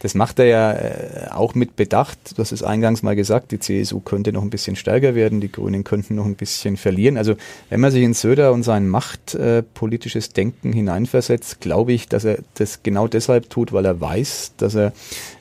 das 0.00 0.14
macht 0.14 0.38
er 0.38 0.46
ja 0.46 0.72
äh, 0.72 1.28
auch 1.30 1.54
mit 1.54 1.76
Bedacht. 1.76 2.18
Du 2.36 2.42
hast 2.42 2.52
es 2.52 2.62
eingangs 2.62 3.02
mal 3.02 3.14
gesagt, 3.14 3.52
die 3.52 3.58
CSU 3.58 4.00
könnte 4.00 4.32
noch 4.32 4.42
ein 4.42 4.50
bisschen 4.50 4.74
stärker 4.74 5.14
werden, 5.14 5.40
die 5.40 5.52
Grünen 5.52 5.84
könnten 5.84 6.14
noch 6.14 6.24
ein 6.24 6.36
bisschen 6.36 6.76
verlieren. 6.76 7.16
Also 7.16 7.36
wenn 7.68 7.80
man 7.80 7.90
sich 7.90 8.02
in 8.02 8.14
Söder 8.14 8.52
und 8.52 8.62
sein 8.62 8.88
machtpolitisches 8.88 10.30
Denken 10.30 10.72
hineinversetzt, 10.72 11.60
glaube 11.60 11.92
ich, 11.92 12.08
dass 12.08 12.24
er 12.24 12.38
das 12.54 12.82
genau 12.82 13.08
deshalb 13.08 13.50
tut, 13.50 13.72
weil 13.72 13.84
er 13.84 14.00
weiß, 14.00 14.54
dass 14.56 14.74
er 14.74 14.92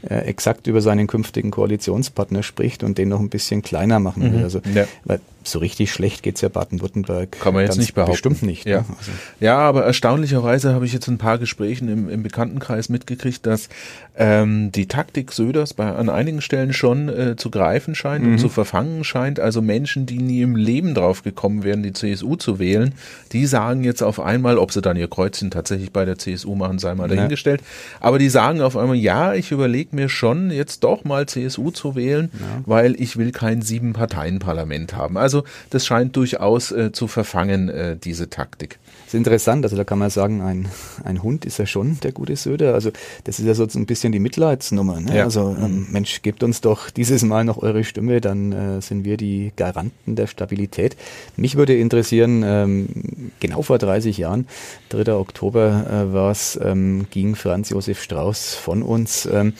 äh, 0.09 0.15
exakt 0.25 0.67
über 0.67 0.81
seinen 0.81 1.07
künftigen 1.07 1.51
Koalitionspartner 1.51 2.43
spricht 2.43 2.83
und 2.83 2.97
den 2.97 3.09
noch 3.09 3.21
ein 3.21 3.29
bisschen 3.29 3.61
kleiner 3.61 3.99
machen 3.99 4.23
will. 4.23 4.39
Mhm. 4.39 4.43
Also 4.43 4.61
ja. 4.75 4.85
weil 5.05 5.21
so 5.43 5.59
richtig 5.59 5.91
schlecht 5.91 6.23
geht's 6.23 6.41
ja 6.41 6.49
Baden-Württemberg. 6.49 7.31
Kann 7.39 7.53
man 7.53 7.63
jetzt 7.63 7.77
nicht 7.77 7.93
behaupten. 7.93 8.11
Bestimmt 8.11 8.43
nicht. 8.43 8.65
Ja, 8.65 8.79
ne? 8.79 8.85
also. 8.97 9.11
ja 9.39 9.57
aber 9.57 9.85
erstaunlicherweise 9.85 10.73
habe 10.73 10.85
ich 10.85 10.93
jetzt 10.93 11.07
ein 11.07 11.17
paar 11.17 11.37
Gesprächen 11.37 11.87
im, 11.89 12.09
im 12.09 12.23
Bekanntenkreis 12.23 12.89
mitgekriegt, 12.89 13.45
dass 13.45 13.69
ähm, 14.17 14.71
die 14.71 14.87
Taktik 14.87 15.31
Söders 15.31 15.73
bei, 15.73 15.91
an 15.91 16.09
einigen 16.09 16.41
Stellen 16.41 16.73
schon 16.73 17.09
äh, 17.09 17.35
zu 17.35 17.49
greifen 17.49 17.95
scheint 17.95 18.25
mhm. 18.25 18.33
und 18.33 18.37
zu 18.39 18.49
verfangen 18.49 19.03
scheint. 19.03 19.39
Also 19.39 19.61
Menschen, 19.61 20.05
die 20.05 20.17
nie 20.17 20.41
im 20.41 20.55
Leben 20.55 20.93
drauf 20.93 21.23
gekommen 21.23 21.63
wären, 21.63 21.83
die 21.83 21.93
CSU 21.93 22.35
zu 22.35 22.59
wählen, 22.59 22.93
die 23.31 23.45
sagen 23.45 23.83
jetzt 23.83 24.01
auf 24.01 24.19
einmal, 24.19 24.57
ob 24.57 24.71
sie 24.71 24.81
dann 24.81 24.97
ihr 24.97 25.09
Kreuzchen 25.09 25.51
tatsächlich 25.51 25.91
bei 25.91 26.05
der 26.05 26.17
CSU 26.17 26.55
machen, 26.55 26.79
sei 26.79 26.95
mal 26.95 27.07
dahingestellt. 27.07 27.61
Ja. 27.61 28.07
Aber 28.07 28.19
die 28.19 28.29
sagen 28.29 28.61
auf 28.61 28.75
einmal, 28.75 28.97
ja, 28.97 29.33
ich 29.33 29.51
überlege 29.51 29.95
mir 29.95 30.09
schon, 30.09 30.51
jetzt 30.51 30.83
doch 30.83 31.03
mal 31.05 31.27
CSU 31.27 31.71
zu 31.71 31.95
wählen, 31.95 32.29
ja. 32.33 32.63
weil 32.65 32.99
ich 33.01 33.17
will 33.17 33.31
kein 33.31 33.61
Sieben-Parteien-Parlament 33.61 34.95
haben. 34.95 35.17
Also 35.17 35.28
also 35.29 35.43
das 35.69 35.85
scheint 35.85 36.15
durchaus 36.15 36.71
äh, 36.71 36.91
zu 36.91 37.07
verfangen, 37.07 37.69
äh, 37.69 37.95
diese 37.95 38.29
Taktik. 38.31 38.79
Das 39.05 39.13
ist 39.13 39.17
interessant, 39.17 39.65
also 39.65 39.75
da 39.75 39.83
kann 39.83 39.97
man 39.97 40.09
sagen, 40.09 40.41
ein, 40.41 40.67
ein 41.03 41.23
Hund 41.23 41.45
ist 41.45 41.57
ja 41.57 41.65
schon 41.65 41.99
der 42.01 42.11
gute 42.11 42.35
Söder. 42.35 42.73
Also 42.75 42.91
das 43.23 43.39
ist 43.39 43.45
ja 43.45 43.53
so 43.55 43.65
ein 43.75 43.85
bisschen 43.85 44.11
die 44.11 44.19
Mitleidsnummer. 44.19 44.99
Ne? 44.99 45.17
Ja. 45.17 45.23
Also 45.23 45.55
ähm, 45.59 45.87
Mensch, 45.89 46.21
gebt 46.21 46.43
uns 46.43 46.61
doch 46.61 46.89
dieses 46.89 47.23
Mal 47.23 47.43
noch 47.43 47.57
eure 47.57 47.83
Stimme, 47.83 48.21
dann 48.21 48.51
äh, 48.51 48.81
sind 48.81 49.05
wir 49.05 49.17
die 49.17 49.51
Garanten 49.55 50.15
der 50.15 50.27
Stabilität. 50.27 50.95
Mich 51.37 51.55
würde 51.55 51.75
interessieren, 51.75 52.43
ähm, 52.45 53.31
genau 53.39 53.63
vor 53.63 53.79
30 53.79 54.17
Jahren, 54.17 54.47
3. 54.89 55.13
Oktober 55.13 55.85
äh, 55.89 56.13
war 56.13 56.31
es, 56.31 56.59
ähm, 56.61 57.07
ging 57.09 57.35
Franz 57.35 57.69
Josef 57.69 58.01
Strauß 58.01 58.55
von 58.55 58.83
uns. 58.83 59.27
Ähm, 59.31 59.53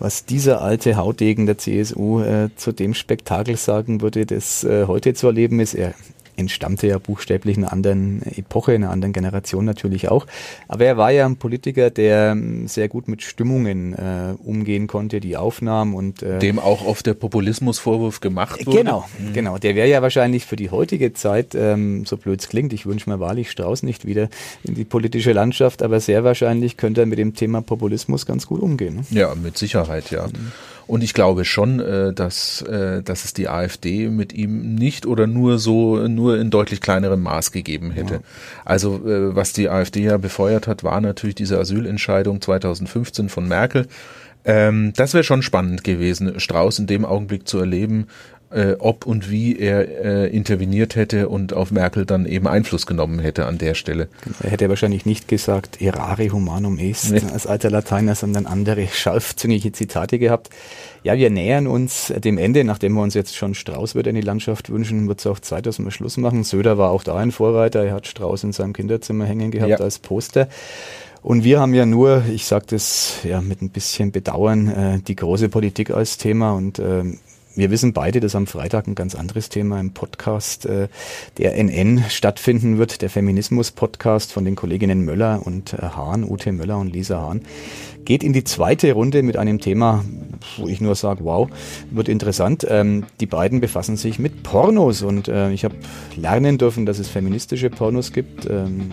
was 0.00 0.24
dieser 0.24 0.62
alte 0.62 0.96
Hautdegen 0.96 1.46
der 1.46 1.58
CSU 1.58 2.22
äh, 2.22 2.48
zu 2.56 2.72
dem 2.72 2.94
Spektakel 2.94 3.56
sagen 3.56 4.00
würde, 4.00 4.26
das 4.26 4.64
äh, 4.64 4.86
heute 4.86 5.14
zu 5.14 5.26
erleben 5.26 5.60
ist. 5.60 5.74
Er 5.74 5.94
entstammte 6.40 6.86
ja 6.86 6.98
buchstäblich 6.98 7.56
einer 7.56 7.72
anderen 7.72 8.22
Epoche, 8.22 8.72
einer 8.72 8.90
anderen 8.90 9.12
Generation 9.12 9.64
natürlich 9.64 10.08
auch. 10.08 10.26
Aber 10.68 10.84
er 10.84 10.96
war 10.96 11.10
ja 11.10 11.26
ein 11.26 11.36
Politiker, 11.36 11.90
der 11.90 12.32
ähm, 12.32 12.68
sehr 12.68 12.88
gut 12.88 13.08
mit 13.08 13.22
Stimmungen 13.22 13.94
äh, 13.94 14.34
umgehen 14.42 14.86
konnte, 14.86 15.20
die 15.20 15.36
aufnahm 15.36 15.94
und 15.94 16.22
äh, 16.22 16.38
dem 16.38 16.58
auch 16.58 16.84
oft 16.84 17.06
der 17.06 17.14
Populismusvorwurf 17.14 18.20
gemacht 18.20 18.66
wurde. 18.66 18.78
Genau, 18.78 19.08
mhm. 19.18 19.32
genau. 19.32 19.58
Der 19.58 19.74
wäre 19.74 19.88
ja 19.88 20.02
wahrscheinlich 20.02 20.46
für 20.46 20.56
die 20.56 20.70
heutige 20.70 21.12
Zeit, 21.12 21.54
ähm, 21.54 22.04
so 22.06 22.16
blöd 22.16 22.40
es 22.40 22.48
klingt, 22.48 22.72
ich 22.72 22.86
wünsche 22.86 23.08
mir 23.08 23.20
wahrlich 23.20 23.50
Strauß 23.50 23.82
nicht 23.82 24.06
wieder 24.06 24.28
in 24.64 24.74
die 24.74 24.84
politische 24.84 25.32
Landschaft, 25.32 25.82
aber 25.82 26.00
sehr 26.00 26.24
wahrscheinlich 26.24 26.76
könnte 26.76 27.02
er 27.02 27.06
mit 27.06 27.18
dem 27.18 27.34
Thema 27.34 27.62
Populismus 27.62 28.26
ganz 28.26 28.46
gut 28.46 28.60
umgehen. 28.60 28.96
Ne? 28.96 29.02
Ja, 29.10 29.34
mit 29.34 29.58
Sicherheit, 29.58 30.10
ja. 30.10 30.26
Mhm. 30.26 30.52
Und 30.90 31.04
ich 31.04 31.14
glaube 31.14 31.44
schon, 31.44 31.78
äh, 31.78 32.12
dass, 32.12 32.62
äh, 32.62 33.00
dass 33.04 33.24
es 33.24 33.32
die 33.32 33.48
AfD 33.48 34.08
mit 34.08 34.32
ihm 34.32 34.74
nicht 34.74 35.06
oder 35.06 35.28
nur 35.28 35.60
so, 35.60 36.08
nur 36.08 36.36
in 36.36 36.50
deutlich 36.50 36.80
kleinerem 36.80 37.22
Maß 37.22 37.52
gegeben 37.52 37.92
hätte. 37.92 38.14
Ja. 38.14 38.20
Also 38.64 38.96
äh, 39.06 39.36
was 39.36 39.52
die 39.52 39.68
AfD 39.68 40.02
ja 40.02 40.16
befeuert 40.16 40.66
hat, 40.66 40.82
war 40.82 41.00
natürlich 41.00 41.36
diese 41.36 41.60
Asylentscheidung 41.60 42.40
2015 42.40 43.28
von 43.28 43.46
Merkel. 43.46 43.86
Ähm, 44.44 44.92
das 44.96 45.14
wäre 45.14 45.22
schon 45.22 45.42
spannend 45.42 45.84
gewesen, 45.84 46.40
Strauß 46.40 46.80
in 46.80 46.88
dem 46.88 47.04
Augenblick 47.04 47.46
zu 47.46 47.60
erleben, 47.60 48.08
äh, 48.50 48.74
ob 48.78 49.06
und 49.06 49.30
wie 49.30 49.58
er 49.58 50.04
äh, 50.04 50.26
interveniert 50.28 50.96
hätte 50.96 51.28
und 51.28 51.52
auf 51.52 51.70
Merkel 51.70 52.04
dann 52.04 52.26
eben 52.26 52.46
Einfluss 52.46 52.86
genommen 52.86 53.20
hätte 53.20 53.46
an 53.46 53.58
der 53.58 53.74
Stelle. 53.74 54.08
Er 54.42 54.50
hätte 54.50 54.68
wahrscheinlich 54.68 55.06
nicht 55.06 55.28
gesagt, 55.28 55.80
errare 55.80 56.30
humanum 56.30 56.78
est 56.78 57.10
nee. 57.10 57.20
als 57.32 57.46
alter 57.46 57.70
Lateiner, 57.70 58.14
sondern 58.14 58.46
andere 58.46 58.88
scharfzüngige 58.92 59.72
Zitate 59.72 60.18
gehabt. 60.18 60.50
Ja, 61.02 61.16
wir 61.16 61.30
nähern 61.30 61.66
uns 61.66 62.12
dem 62.24 62.38
Ende, 62.38 62.64
nachdem 62.64 62.94
wir 62.94 63.02
uns 63.02 63.14
jetzt 63.14 63.36
schon 63.36 63.54
Strauß 63.54 63.94
wieder 63.94 64.10
in 64.10 64.16
die 64.16 64.20
Landschaft 64.20 64.70
wünschen, 64.70 65.08
wird 65.08 65.20
es 65.20 65.26
auch 65.26 65.38
Zeit, 65.38 65.66
dass 65.66 65.78
wir 65.78 65.90
Schluss 65.90 66.16
machen. 66.16 66.44
Söder 66.44 66.76
war 66.76 66.90
auch 66.90 67.04
da 67.04 67.16
ein 67.16 67.30
Vorreiter, 67.30 67.84
er 67.84 67.94
hat 67.94 68.06
Strauß 68.06 68.44
in 68.44 68.52
seinem 68.52 68.72
Kinderzimmer 68.72 69.24
hängen 69.24 69.50
gehabt 69.50 69.70
ja. 69.70 69.76
als 69.78 69.98
Poster. 69.98 70.48
Und 71.22 71.44
wir 71.44 71.60
haben 71.60 71.74
ja 71.74 71.86
nur, 71.86 72.24
ich 72.32 72.46
sage 72.46 72.66
das 72.70 73.16
ja 73.24 73.40
mit 73.40 73.62
ein 73.62 73.70
bisschen 73.70 74.10
Bedauern, 74.10 74.68
äh, 74.68 74.98
die 75.00 75.16
große 75.16 75.50
Politik 75.50 75.90
als 75.90 76.16
Thema 76.16 76.52
und 76.52 76.78
äh, 76.78 77.04
wir 77.56 77.70
wissen 77.70 77.92
beide, 77.92 78.20
dass 78.20 78.34
am 78.34 78.46
Freitag 78.46 78.86
ein 78.86 78.94
ganz 78.94 79.14
anderes 79.14 79.48
Thema 79.48 79.80
im 79.80 79.92
Podcast 79.92 80.66
äh, 80.66 80.88
der 81.38 81.56
NN 81.62 82.04
stattfinden 82.08 82.78
wird, 82.78 83.02
der 83.02 83.10
Feminismus-Podcast 83.10 84.32
von 84.32 84.44
den 84.44 84.54
Kolleginnen 84.54 85.04
Möller 85.04 85.42
und 85.44 85.72
äh, 85.72 85.78
Hahn, 85.78 86.24
Ute 86.24 86.52
Möller 86.52 86.78
und 86.78 86.92
Lisa 86.92 87.20
Hahn. 87.20 87.42
Geht 88.04 88.22
in 88.22 88.32
die 88.32 88.44
zweite 88.44 88.92
Runde 88.92 89.22
mit 89.22 89.36
einem 89.36 89.60
Thema, 89.60 90.04
wo 90.56 90.68
ich 90.68 90.80
nur 90.80 90.94
sage, 90.94 91.24
wow, 91.24 91.50
wird 91.90 92.08
interessant. 92.08 92.66
Ähm, 92.68 93.04
die 93.20 93.26
beiden 93.26 93.60
befassen 93.60 93.96
sich 93.96 94.18
mit 94.18 94.42
Pornos 94.42 95.02
und 95.02 95.28
äh, 95.28 95.50
ich 95.50 95.64
habe 95.64 95.74
lernen 96.16 96.56
dürfen, 96.56 96.86
dass 96.86 96.98
es 96.98 97.08
feministische 97.08 97.68
Pornos 97.68 98.12
gibt. 98.12 98.46
Ähm, 98.48 98.92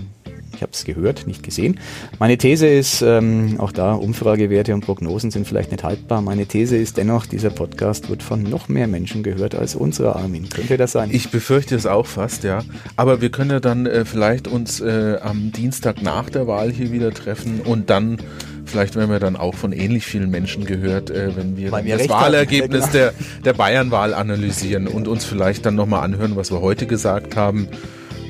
ich 0.57 0.63
habe 0.63 0.71
es 0.73 0.85
gehört, 0.85 1.27
nicht 1.27 1.43
gesehen. 1.43 1.79
Meine 2.17 2.37
These 2.37 2.67
ist, 2.67 3.03
ähm, 3.03 3.55
auch 3.59 3.71
da 3.71 3.93
Umfragewerte 3.93 4.73
und 4.73 4.81
Prognosen 4.81 5.29
sind 5.29 5.47
vielleicht 5.47 5.71
nicht 5.71 5.83
haltbar. 5.83 6.23
Meine 6.23 6.47
These 6.47 6.77
ist 6.77 6.97
dennoch, 6.97 7.27
dieser 7.27 7.51
Podcast 7.51 8.09
wird 8.09 8.23
von 8.23 8.41
noch 8.41 8.67
mehr 8.67 8.87
Menschen 8.87 9.21
gehört 9.21 9.53
als 9.53 9.75
unserer 9.75 10.15
Armin. 10.15 10.49
Könnte 10.49 10.77
das 10.77 10.93
sein? 10.93 11.09
Ich 11.11 11.29
befürchte 11.29 11.75
es 11.75 11.85
auch 11.85 12.07
fast, 12.07 12.43
ja. 12.43 12.63
Aber 12.95 13.21
wir 13.21 13.29
können 13.29 13.51
ja 13.51 13.59
dann 13.59 13.85
äh, 13.85 14.03
vielleicht 14.03 14.47
uns 14.47 14.79
äh, 14.79 15.19
am 15.21 15.51
Dienstag 15.51 16.01
nach 16.01 16.29
der 16.31 16.47
Wahl 16.47 16.71
hier 16.71 16.91
wieder 16.91 17.13
treffen 17.13 17.61
und 17.61 17.91
dann 17.91 18.17
Vielleicht 18.65 18.97
werden 18.97 19.09
wir 19.09 19.19
dann 19.19 19.37
auch 19.37 19.55
von 19.55 19.71
ähnlich 19.71 20.05
vielen 20.05 20.29
Menschen 20.29 20.65
gehört, 20.65 21.09
äh, 21.09 21.37
wenn 21.37 21.55
wir, 21.55 21.71
wir 21.71 21.97
das 21.97 22.09
Wahlergebnis 22.09 22.89
der, 22.89 23.13
der 23.45 23.53
Bayernwahl 23.53 24.13
analysieren 24.13 24.87
und 24.87 25.07
uns 25.07 25.23
vielleicht 25.23 25.65
dann 25.65 25.75
nochmal 25.75 26.03
anhören, 26.03 26.35
was 26.35 26.51
wir 26.51 26.59
heute 26.59 26.85
gesagt 26.85 27.37
haben. 27.37 27.69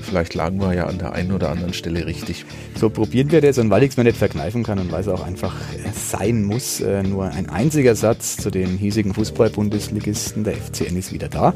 Vielleicht 0.07 0.35
lagen 0.35 0.59
wir 0.61 0.73
ja 0.73 0.85
an 0.85 0.97
der 0.97 1.13
einen 1.13 1.31
oder 1.33 1.49
anderen 1.49 1.73
Stelle 1.73 2.05
richtig. 2.05 2.45
So 2.75 2.89
probieren 2.89 3.31
wir 3.31 3.41
das 3.41 3.57
und 3.57 3.69
weil 3.69 3.83
ich 3.83 3.91
es 3.91 3.97
mir 3.97 4.05
nicht 4.05 4.17
verkneifen 4.17 4.63
kann 4.63 4.79
und 4.79 4.91
weil 4.91 5.01
es 5.01 5.07
auch 5.07 5.25
einfach 5.25 5.53
äh, 5.73 5.89
sein 5.93 6.43
muss, 6.43 6.79
äh, 6.79 7.03
nur 7.03 7.25
ein 7.25 7.49
einziger 7.49 7.95
Satz 7.95 8.37
zu 8.37 8.49
den 8.49 8.77
hiesigen 8.77 9.13
Fußball-Bundesligisten. 9.13 10.45
Der 10.45 10.53
FCN 10.55 10.97
ist 10.97 11.11
wieder 11.11 11.27
da. 11.27 11.53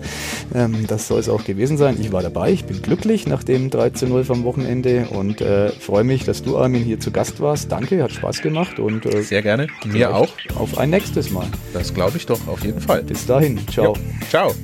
Ähm, 0.53 0.85
das 0.87 1.07
soll 1.07 1.19
es 1.19 1.29
auch 1.29 1.45
gewesen 1.45 1.77
sein. 1.77 1.97
Ich 1.99 2.11
war 2.11 2.21
dabei, 2.21 2.51
ich 2.51 2.65
bin 2.65 2.81
glücklich 2.81 3.25
nach 3.25 3.43
dem 3.43 3.69
13-0 3.69 4.23
vom 4.25 4.43
Wochenende 4.43 5.07
und 5.11 5.39
äh, 5.39 5.69
freue 5.69 6.03
mich, 6.03 6.25
dass 6.25 6.43
du, 6.43 6.57
Armin, 6.57 6.83
hier 6.83 6.99
zu 6.99 7.11
Gast 7.11 7.39
warst. 7.39 7.71
Danke, 7.71 8.03
hat 8.03 8.11
Spaß 8.11 8.41
gemacht 8.41 8.79
und 8.79 9.07
sehr 9.23 9.41
gerne. 9.41 9.67
Mir 9.85 10.13
auch. 10.13 10.29
Auf 10.55 10.77
ein 10.77 10.89
nächstes 10.89 11.31
Mal. 11.31 11.47
Das 11.73 11.93
glaube 11.93 12.17
ich 12.17 12.25
doch, 12.25 12.47
auf 12.47 12.63
jeden 12.65 12.81
Fall. 12.81 13.03
Bis 13.03 13.25
dahin. 13.25 13.59
Ciao. 13.71 13.93
Jo. 13.93 14.01
Ciao. 14.29 14.55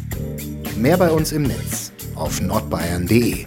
Mehr 0.75 0.97
bei 0.97 1.09
uns 1.09 1.31
im 1.31 1.43
Netz 1.43 1.91
auf 2.15 2.41
nordbayern.de 2.41 3.45